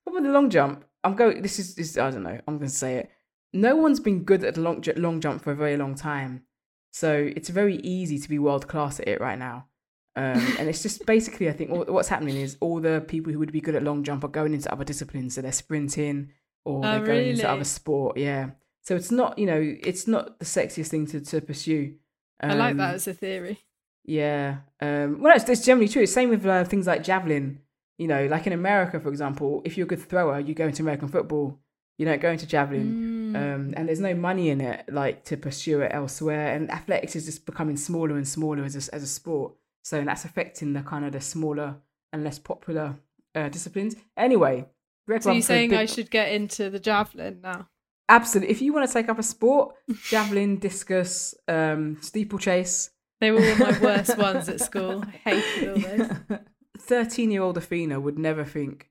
[0.03, 0.84] What with the long jump?
[1.03, 1.41] I'm going.
[1.41, 2.39] This is, is I don't know.
[2.47, 3.12] I'm going to say it.
[3.53, 6.43] No one's been good at the long long jump for a very long time,
[6.91, 9.68] so it's very easy to be world class at it right now.
[10.16, 13.39] Um, and it's just basically, I think all, what's happening is all the people who
[13.39, 15.36] would be good at long jump are going into other disciplines.
[15.36, 16.32] So they're sprinting
[16.66, 18.18] or Oh, they're going into other sport.
[18.18, 18.49] Yeah.
[18.82, 21.95] So it's not, you know, it's not the sexiest thing to, to pursue.
[22.42, 23.60] I like Um, that as a theory.
[24.04, 24.58] Yeah.
[24.80, 26.06] Um, well, it's, it's generally true.
[26.06, 27.60] Same with uh, things like javelin.
[27.98, 30.82] You know, like in America, for example, if you're a good thrower, you go into
[30.82, 31.60] American football.
[32.00, 33.34] You don't go into javelin.
[33.34, 33.36] Mm.
[33.36, 36.56] Um, and there's no money in it, like to pursue it elsewhere.
[36.56, 39.54] And athletics is just becoming smaller and smaller as a, as a sport.
[39.84, 41.76] So that's affecting the kind of the smaller
[42.12, 42.96] and less popular
[43.36, 43.96] uh, disciplines.
[44.18, 44.66] Anyway,
[45.08, 47.68] Greg so you're saying big- I should get into the javelin now?
[48.16, 48.51] Absolutely.
[48.51, 53.55] If you want to take up a sport, javelin, discus, um, steeplechase, They were all
[53.57, 55.03] my worst ones at school.
[55.05, 56.39] I hated all those.
[56.80, 58.89] 13 year old Athena would never think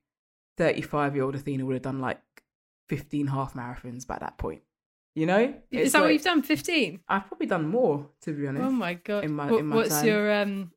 [0.57, 2.21] 35 year old Athena would have done like
[2.89, 4.61] 15 half marathons by that point.
[5.15, 6.41] You know, Is It's that what you've done?
[6.41, 7.01] 15?
[7.09, 8.63] I've probably done more to be honest.
[8.63, 9.23] Oh my God.
[9.25, 10.05] in my- What- in my what's time.
[10.07, 10.71] your um,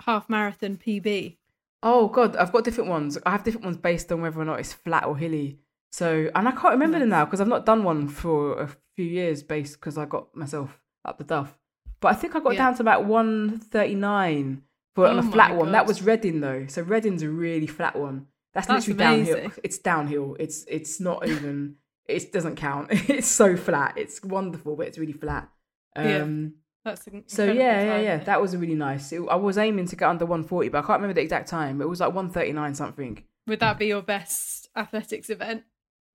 [0.00, 1.36] half marathon PB?
[1.82, 3.18] Oh god, I've got different ones.
[3.26, 5.58] I have different ones based on whether or not it's flat or hilly.
[5.94, 9.04] So, and I can't remember them now because I've not done one for a few
[9.04, 11.56] years based because I got myself up the duff.
[12.00, 12.64] But I think I got Yeah.
[12.64, 14.62] down to about 139
[14.96, 15.70] for on Oh a my flat one.
[15.70, 16.66] That was Reading though.
[16.66, 18.26] So Reading's a really flat one.
[18.54, 19.34] That's, That's literally amazing.
[19.34, 19.52] downhill.
[19.62, 20.36] It's downhill.
[20.40, 21.76] It's it's not even
[22.06, 22.88] it doesn't count.
[23.08, 23.94] It's so flat.
[23.96, 25.48] It's wonderful, but it's really flat.
[25.96, 26.22] Yeah.
[26.22, 28.16] Um That's so yeah, yeah, yeah.
[28.24, 29.12] That was really nice.
[29.12, 31.80] It, I was aiming to get under 140, but I can't remember the exact time.
[31.80, 33.22] It was like 139 something.
[33.46, 35.62] Would that be your best athletics event?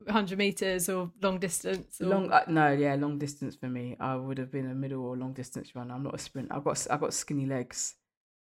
[0.06, 2.00] 100 meters or long distance?
[2.02, 2.06] Or...
[2.08, 3.96] Long, uh, no, yeah, long distance for me.
[4.00, 5.94] I would have been a middle or long distance runner.
[5.94, 6.50] I'm not a sprint.
[6.52, 7.96] I've got, I've got skinny legs.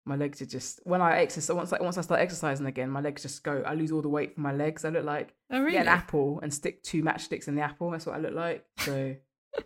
[0.04, 1.54] My legs are just when I exercise.
[1.54, 3.62] Once, I, once I start exercising again, my legs just go.
[3.64, 4.84] I lose all the weight from my legs.
[4.84, 5.72] I look like Oh, really?
[5.72, 7.90] get an apple and stick two matchsticks in the apple.
[7.90, 8.64] That's what I look like.
[8.78, 9.14] So,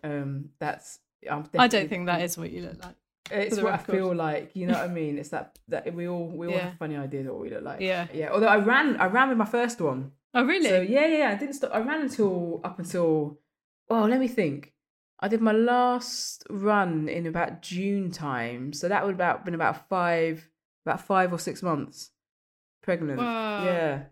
[0.05, 0.99] um, that's.
[1.31, 2.97] I'm I don't think that is what you look like.
[3.31, 4.51] It's what I feel like.
[4.55, 5.19] You know what I mean?
[5.21, 6.69] It's that that we all we all Yeah.
[6.69, 7.81] have funny ideas of what we look like.
[7.81, 8.07] Yeah.
[8.13, 8.29] yeah.
[8.31, 10.13] Although I ran, I ran with my first one.
[10.37, 10.69] Oh, really?
[10.69, 11.71] So yeah, yeah, yeah, I didn't stop.
[11.75, 13.39] I ran until up until.
[13.89, 14.73] Oh, let me think.
[15.19, 19.89] I did my last run in about June time, so that would about been about
[19.89, 20.51] five,
[20.85, 22.11] about five or six months
[22.83, 23.19] pregnant.
[23.19, 23.65] Wow.
[23.65, 24.03] Yeah,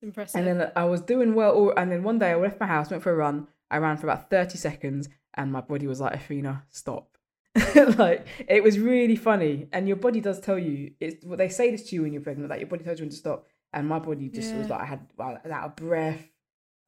[0.00, 0.38] Impressive.
[0.46, 1.52] and then I was doing well.
[1.52, 3.46] all- And then one day I left my house, went for a run.
[3.70, 7.18] I ran for about thirty seconds, and my body was like, "Athena, stop."
[7.98, 10.92] like it was really funny, and your body does tell you.
[10.98, 13.04] It's what they say this to you when you're pregnant, that your body tells you
[13.04, 13.46] when to stop.
[13.72, 16.30] And my body just was like I had was out of breath.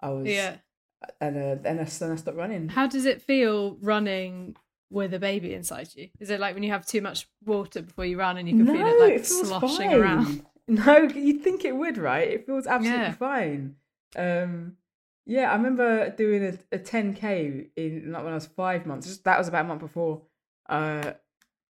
[0.01, 0.57] I was yeah.
[1.21, 2.69] and uh, then I, then I stopped running.
[2.71, 4.57] How does it feel running
[4.91, 6.09] with a baby inside you?
[6.19, 8.67] Is it like when you have too much water before you run and you can
[8.67, 10.01] feel it like feels sloshing fine.
[10.01, 10.47] around?
[10.69, 12.29] No, you'd think it would, right?
[12.29, 13.13] It feels absolutely Yeah.
[13.15, 13.75] fine.
[14.15, 14.77] Um,
[15.27, 19.09] yeah, I remember doing a, a 10k in like when I was five months.
[19.09, 20.23] Just, that was about a month before.
[20.69, 21.13] Uh,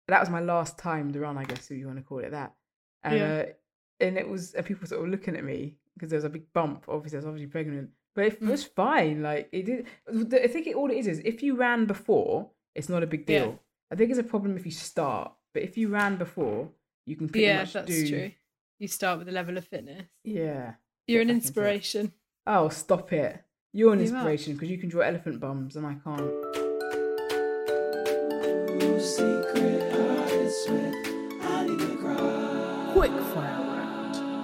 [0.07, 2.31] that was my last time to run, I guess, if you want to call it
[2.31, 2.55] that.
[3.03, 3.33] And Yeah.
[3.33, 3.45] uh,
[3.99, 6.51] and it was, and people sort of looking at me because there was a big
[6.53, 6.85] bump.
[6.87, 8.49] Obviously, I was obviously pregnant, but it Mm.
[8.49, 9.21] was fine.
[9.23, 9.87] Like it did.
[10.07, 13.29] I think it, all it is is if you ran before, it's not a big
[13.29, 13.39] Yeah.
[13.39, 13.59] deal.
[13.91, 16.71] I think it's a problem if you start, but if you ran before,
[17.05, 18.07] you can pretty Yeah, much that's do.
[18.09, 18.31] true.
[18.79, 20.05] You start with a level of fitness.
[20.23, 20.75] Yeah.
[21.07, 21.73] You're an Get back into it.
[21.75, 22.13] inspiration.
[22.45, 23.41] Oh, stop it!
[23.73, 26.66] You're an You inspiration because you can draw elephant bums and I can't.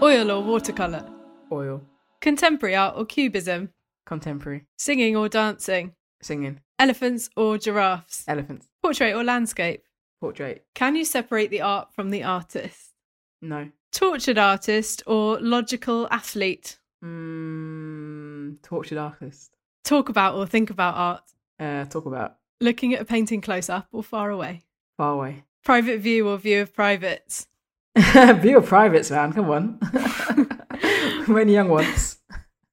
[0.03, 1.09] Oil or watercolour?
[1.51, 1.81] Oil,
[2.21, 3.69] Contemporary art or cubism?
[4.05, 5.93] contemporary, Singing or dancing?
[6.21, 8.23] singing, Elephants or giraffes?
[8.27, 9.83] elephants, Portrait or landscape?
[10.19, 10.65] portrait.
[10.73, 12.93] Can you separate the art from the artist?
[13.41, 13.69] No.
[13.91, 16.79] Tortured artist or logical athlete?
[17.03, 19.51] Mm, tortured artist.
[19.83, 21.23] Talk about or think about art.
[21.59, 24.63] Uh, talk about Looking at a painting close up or far away.
[24.97, 25.43] far away.
[25.65, 27.47] Private view or view of privates.
[28.41, 29.33] Be a privates, man.
[29.33, 29.73] Come on.
[31.27, 32.17] when young once.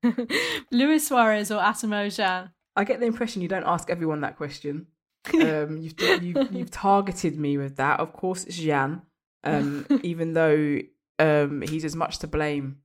[0.70, 2.50] Luis Suarez or Gyan.
[2.74, 4.86] I get the impression you don't ask everyone that question.
[5.34, 8.00] Um, you've, you've you've targeted me with that.
[8.00, 9.02] Of course, it's Gyan.
[9.44, 10.78] Um, even though
[11.18, 12.78] um, he's as much to blame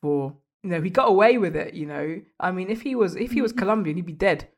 [0.00, 1.74] for you know he got away with it.
[1.74, 4.48] You know, I mean, if he was if he was Colombian, he'd be dead.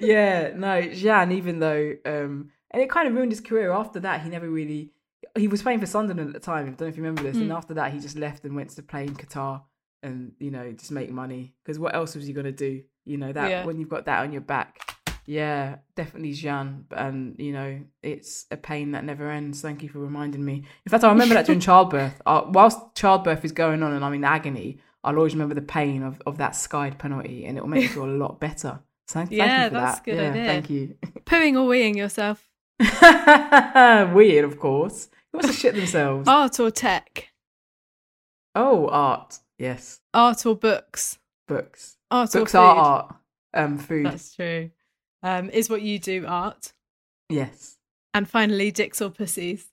[0.00, 1.32] yeah, no, Gyan.
[1.32, 3.70] Even though um, and it kind of ruined his career.
[3.72, 4.90] After that, he never really.
[5.36, 6.66] He was playing for Sunderland at the time.
[6.66, 7.36] I don't know if you remember this.
[7.36, 7.56] And Mm.
[7.56, 9.62] after that, he just left and went to play in Qatar
[10.02, 11.54] and you know just make money.
[11.64, 12.82] Because what else was he gonna do?
[13.04, 13.64] You know that Yeah.
[13.64, 14.78] when you've got that on your back.
[15.24, 16.84] Yeah, definitely Gyan.
[16.90, 19.60] And you know it's a pain that never ends.
[19.62, 20.64] Thank you for reminding me.
[20.84, 22.20] In fact, I remember that during childbirth.
[22.26, 26.02] Uh, whilst childbirth is going on and I'm in agony, I'll always remember the pain
[26.02, 28.80] of, of that skied penalty, and it will make me feel a lot better.
[29.06, 30.04] So thank, thank Yeah, you for that's that.
[30.04, 30.44] good yeah, idea.
[30.46, 30.94] Thank you.
[31.24, 32.48] Pooing or weeing yourself.
[34.14, 35.08] Weird, of course.
[35.32, 36.28] Who wants to shit themselves?
[36.28, 37.28] Art or tech.
[38.54, 39.38] Oh, art.
[39.58, 40.00] Yes.
[40.12, 41.18] Art or books.
[41.48, 41.96] Books.
[42.10, 42.58] Art Books or food.
[42.58, 43.14] are art.
[43.54, 44.06] Um, food.
[44.06, 44.70] That's true.
[45.22, 46.72] Um, is what you do art.
[47.28, 47.78] Yes.
[48.14, 49.66] And finally, dicks or pussies.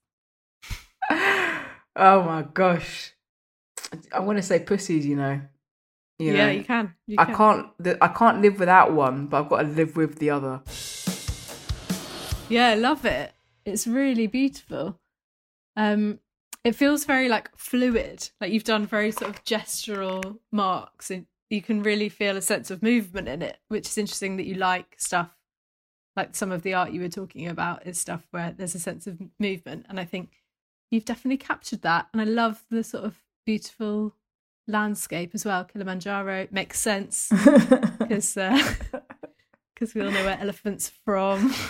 [1.10, 1.64] oh
[1.96, 3.14] my gosh.
[4.14, 5.42] I want to say pussies, you know.
[6.20, 6.94] You yeah, know, you can.
[7.08, 7.36] You I can.
[7.36, 7.98] can't.
[8.02, 10.62] I can't live without one, but I've got to live with the other.
[12.50, 13.32] Yeah, I love it.
[13.64, 15.00] It's really beautiful.
[15.76, 16.20] Um,
[16.64, 18.30] it feels very like fluid.
[18.42, 22.72] Like you've done very sort of gestural marks, and you can really feel a sense
[22.72, 25.30] of movement in it, which is interesting that you like stuff
[26.16, 29.06] like some of the art you were talking about is stuff where there's a sense
[29.06, 30.32] of movement, and I think
[30.90, 32.08] you've definitely captured that.
[32.12, 34.16] And I love the sort of beautiful
[34.68, 35.66] landscape as well.
[35.66, 37.30] Kilimanjaro makes sense
[38.00, 38.74] because uh,
[39.76, 41.54] because we all know where elephants from.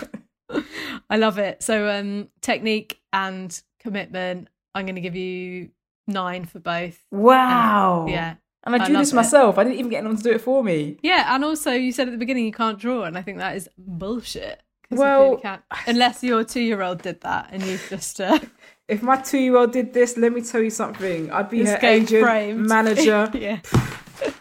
[1.10, 1.62] I love it.
[1.62, 4.48] So um technique and commitment.
[4.74, 5.70] I'm going to give you
[6.06, 7.04] nine for both.
[7.10, 8.06] Wow.
[8.08, 8.34] Yeah.
[8.62, 9.16] And I I drew love this it.
[9.16, 9.58] myself.
[9.58, 10.98] I didn't even get anyone to do it for me.
[11.02, 13.56] Yeah, and also you said at the beginning you can't draw, and I think that
[13.56, 14.60] is bullshit.
[14.90, 18.38] you Well- clearly unless your two-year-old did that, and you've just uh,
[18.88, 21.30] If my two-year-old did this, let me tell you something.
[21.32, 22.66] I'd be her agent, framed.
[22.68, 23.30] manager.
[23.34, 23.60] yeah,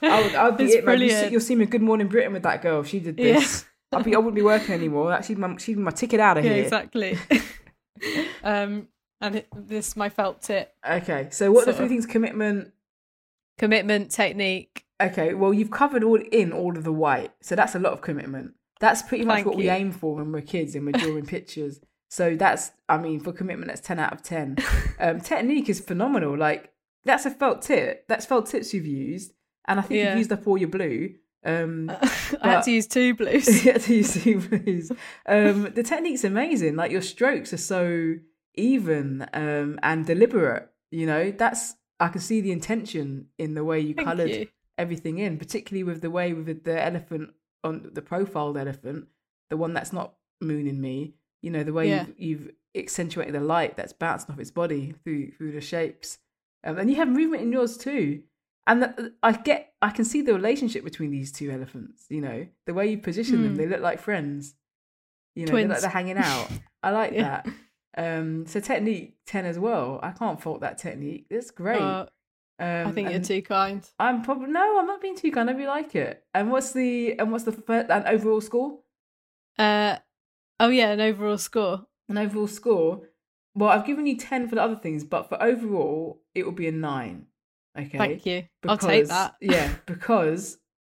[0.01, 0.99] I would, I'd be It's it, man.
[0.99, 1.32] You brilliant.
[1.32, 2.82] you'll see me Good Morning Britain with that girl.
[2.82, 3.66] If she did this.
[3.92, 5.10] I'd be, I wouldn't be working anymore.
[5.10, 6.64] That- She'd my, she'd be my ticket out of yeah, here.
[6.64, 7.18] exactly.
[8.44, 8.88] um,
[9.22, 11.92] and it, this my felt tip: Okay, so what are the three of.
[11.92, 12.06] things?
[12.06, 12.72] Commitment.
[13.58, 14.86] commitment, technique.
[15.02, 18.02] Okay, well you've covered all in all of the white, so that's a lot of
[18.02, 18.54] commitment.
[18.80, 21.82] That's pretty much Thank what we aim for when we're kids and we're drawing pictures.
[22.10, 24.58] So that's, I mean, for commitment, that's ten out of ten.
[25.02, 26.38] Um, technique is phenomenal.
[26.38, 26.74] Like
[27.06, 28.06] that's a felt tip.
[28.10, 29.32] That's felt tips you've used,
[29.66, 30.10] and I think Yeah.
[30.10, 31.16] you've used up all your blue.
[31.46, 31.90] Um,
[32.42, 33.66] I had to use two blues.
[33.66, 34.92] yeah, to use two blues.
[35.26, 36.76] Um, the technique's amazing.
[36.76, 38.16] Like your strokes are so
[38.56, 40.70] even um, and deliberate.
[40.92, 44.48] You know, that's I can see the intention in the way you Thank coloured you.
[44.78, 47.32] everything in, particularly with the way with the elephant
[47.64, 49.08] on the profiled elephant,
[49.50, 51.14] the one that's not mooning me.
[51.42, 52.06] You know, the way Yeah.
[52.18, 56.18] you've, you've accentuated the light that's bouncing off its body through through the shapes,
[56.64, 58.24] um, and you have movement in yours too.
[58.70, 62.05] And I get, I can see the relationship between these two elephants.
[62.09, 63.57] You know, the way you position them, Hmm.
[63.57, 64.53] they look like friends.
[65.36, 65.82] You know, they look like Twins.
[65.82, 66.47] they're hanging out.
[66.84, 67.41] I like Yeah.
[67.43, 67.47] that.
[67.97, 69.99] Um, so technique ten as well.
[70.03, 71.26] I can't fault that technique.
[71.32, 71.82] It's great.
[71.82, 72.05] Uh,
[72.59, 73.89] um, I think you're too kind.
[73.99, 75.49] I'm probably no, I'm not being too kind.
[75.49, 76.24] I really like it.
[76.36, 78.80] And what's the and what's the first, an overall score?
[79.57, 79.97] Uh,
[80.59, 81.88] oh yeah, an overall score.
[82.07, 83.01] An overall score.
[83.55, 86.67] Well, I've given you ten for the other things, but for overall, it will be
[86.67, 87.26] a nine.
[87.78, 87.97] Okay.
[87.97, 88.43] Thank you.
[88.67, 89.36] I'll take Because- that.
[89.41, 90.57] yeah, because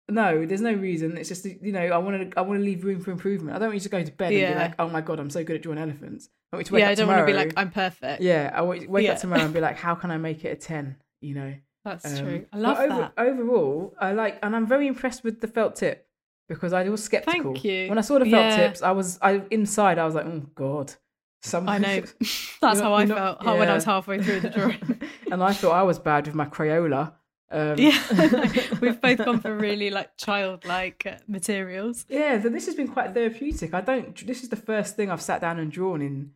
[0.09, 1.15] no, there's no reason.
[1.17, 3.55] It's just you know I want to I want to leave room for improvement.
[3.55, 5.29] I don't want you to go to bed and be like, oh my god, I'm
[5.29, 6.29] so good at drawing elephants.
[6.51, 7.19] I want you to wake Yeah, up I don't tomorrow.
[7.19, 8.21] want to be like I'm perfect.
[8.21, 9.13] yeah, I want you to wake Yeah.
[9.13, 10.97] up tomorrow and be like, how can I make it a ten?
[11.21, 11.53] You know.
[11.83, 12.45] That's Um, true.
[12.53, 13.13] I but love over- that.
[13.17, 16.05] Overall, I like, and I'm very impressed with the felt tip
[16.47, 17.41] because I was skeptical.
[17.53, 17.89] Thank you.
[17.89, 18.57] When I saw the felt Yeah.
[18.67, 20.93] tips, I was, I inside, I was like, oh god,
[21.41, 21.67] some.
[21.69, 22.01] I know.
[22.61, 25.01] That's how I felt how- when I was halfway through the drawing.
[25.31, 27.13] and I thought I was bad with my Crayola.
[27.53, 28.01] Um, yeah,
[28.81, 32.05] we've both gone for really like childlike uh, materials.
[32.07, 32.41] yeah.
[32.41, 33.73] So this has been quite therapeutic.
[33.73, 34.25] I don't.
[34.25, 36.31] This is the first thing I've sat down and drawn in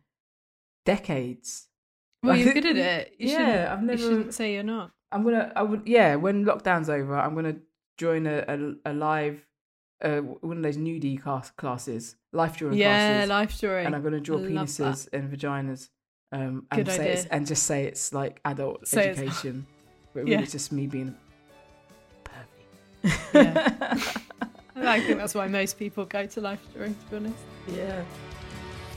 [0.84, 1.68] decades.
[2.22, 3.14] Well, Like, you're good at it.
[3.18, 4.90] You yeah, shouldn't, I've You never- shouldn't say you're not.
[5.12, 5.52] I'm gonna.
[5.56, 5.82] I would.
[5.86, 6.16] Yeah.
[6.16, 7.56] When lockdown's over, I'm gonna
[7.96, 8.44] join a
[8.84, 9.40] a, a live.
[10.02, 13.28] Uh, one of those nudie class, classes, life drawing Yeah, classes.
[13.28, 13.86] Yeah, life drawing.
[13.86, 15.88] and I'm going to draw penises and vaginas,
[16.32, 19.66] um, and Good say it's, and just say it's like adult Say education,
[20.12, 20.40] but really Yeah.
[20.42, 21.16] it's just me being
[23.02, 23.10] Yeah.
[23.32, 24.22] pervy.
[24.76, 26.94] I think that's why most people go to life drawing.
[26.94, 27.38] To be honest.
[27.68, 28.02] yeah.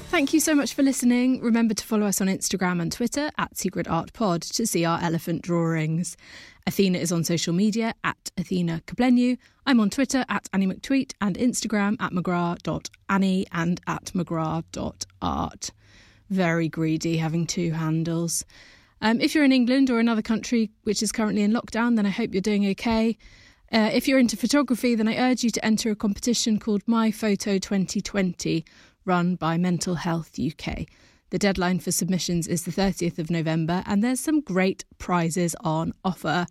[0.10, 1.40] Thank you so much for listening.
[1.40, 5.00] Remember to follow us on Instagram and Twitter at Secret Art Pod to see our
[5.04, 6.18] elephant drawings.
[6.66, 9.38] Athena is on social media at Athena Kugblenu.
[9.68, 15.72] I'm on Twitter at Annie McTweet and Instagram at McGrath.Annie and at McGrath.art.
[16.32, 18.44] Very greedy having two handles.
[19.02, 22.10] Um, if you're in England or another country which is currently in lockdown, then I
[22.10, 23.16] hope you're doing okay.
[23.72, 27.12] Uh, if you're into photography, then I urge you to enter a competition called My
[27.12, 28.66] Photo 2020,
[29.06, 30.86] run by Mental Health UK.
[31.32, 35.94] The deadline for submissions is the 30th of November, and there's some great prizes on
[36.04, 36.48] offer.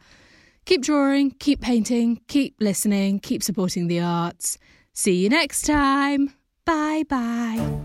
[0.67, 4.59] Keep drawing, keep painting, keep listening, keep supporting the arts.
[4.93, 6.33] See you next time.
[6.65, 7.81] Bye bye.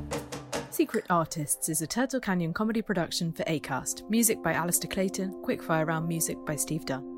[0.70, 4.10] Secret Artists is a Turtle Canyon comedy production for ACAST.
[4.10, 7.10] Music by Alistair Clayton, Quickfire Round music by Steve Dunn.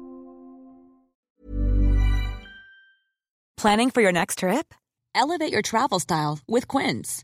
[3.57, 4.73] Planning for your next trip?
[5.15, 7.23] Elevate your travel style with Quince.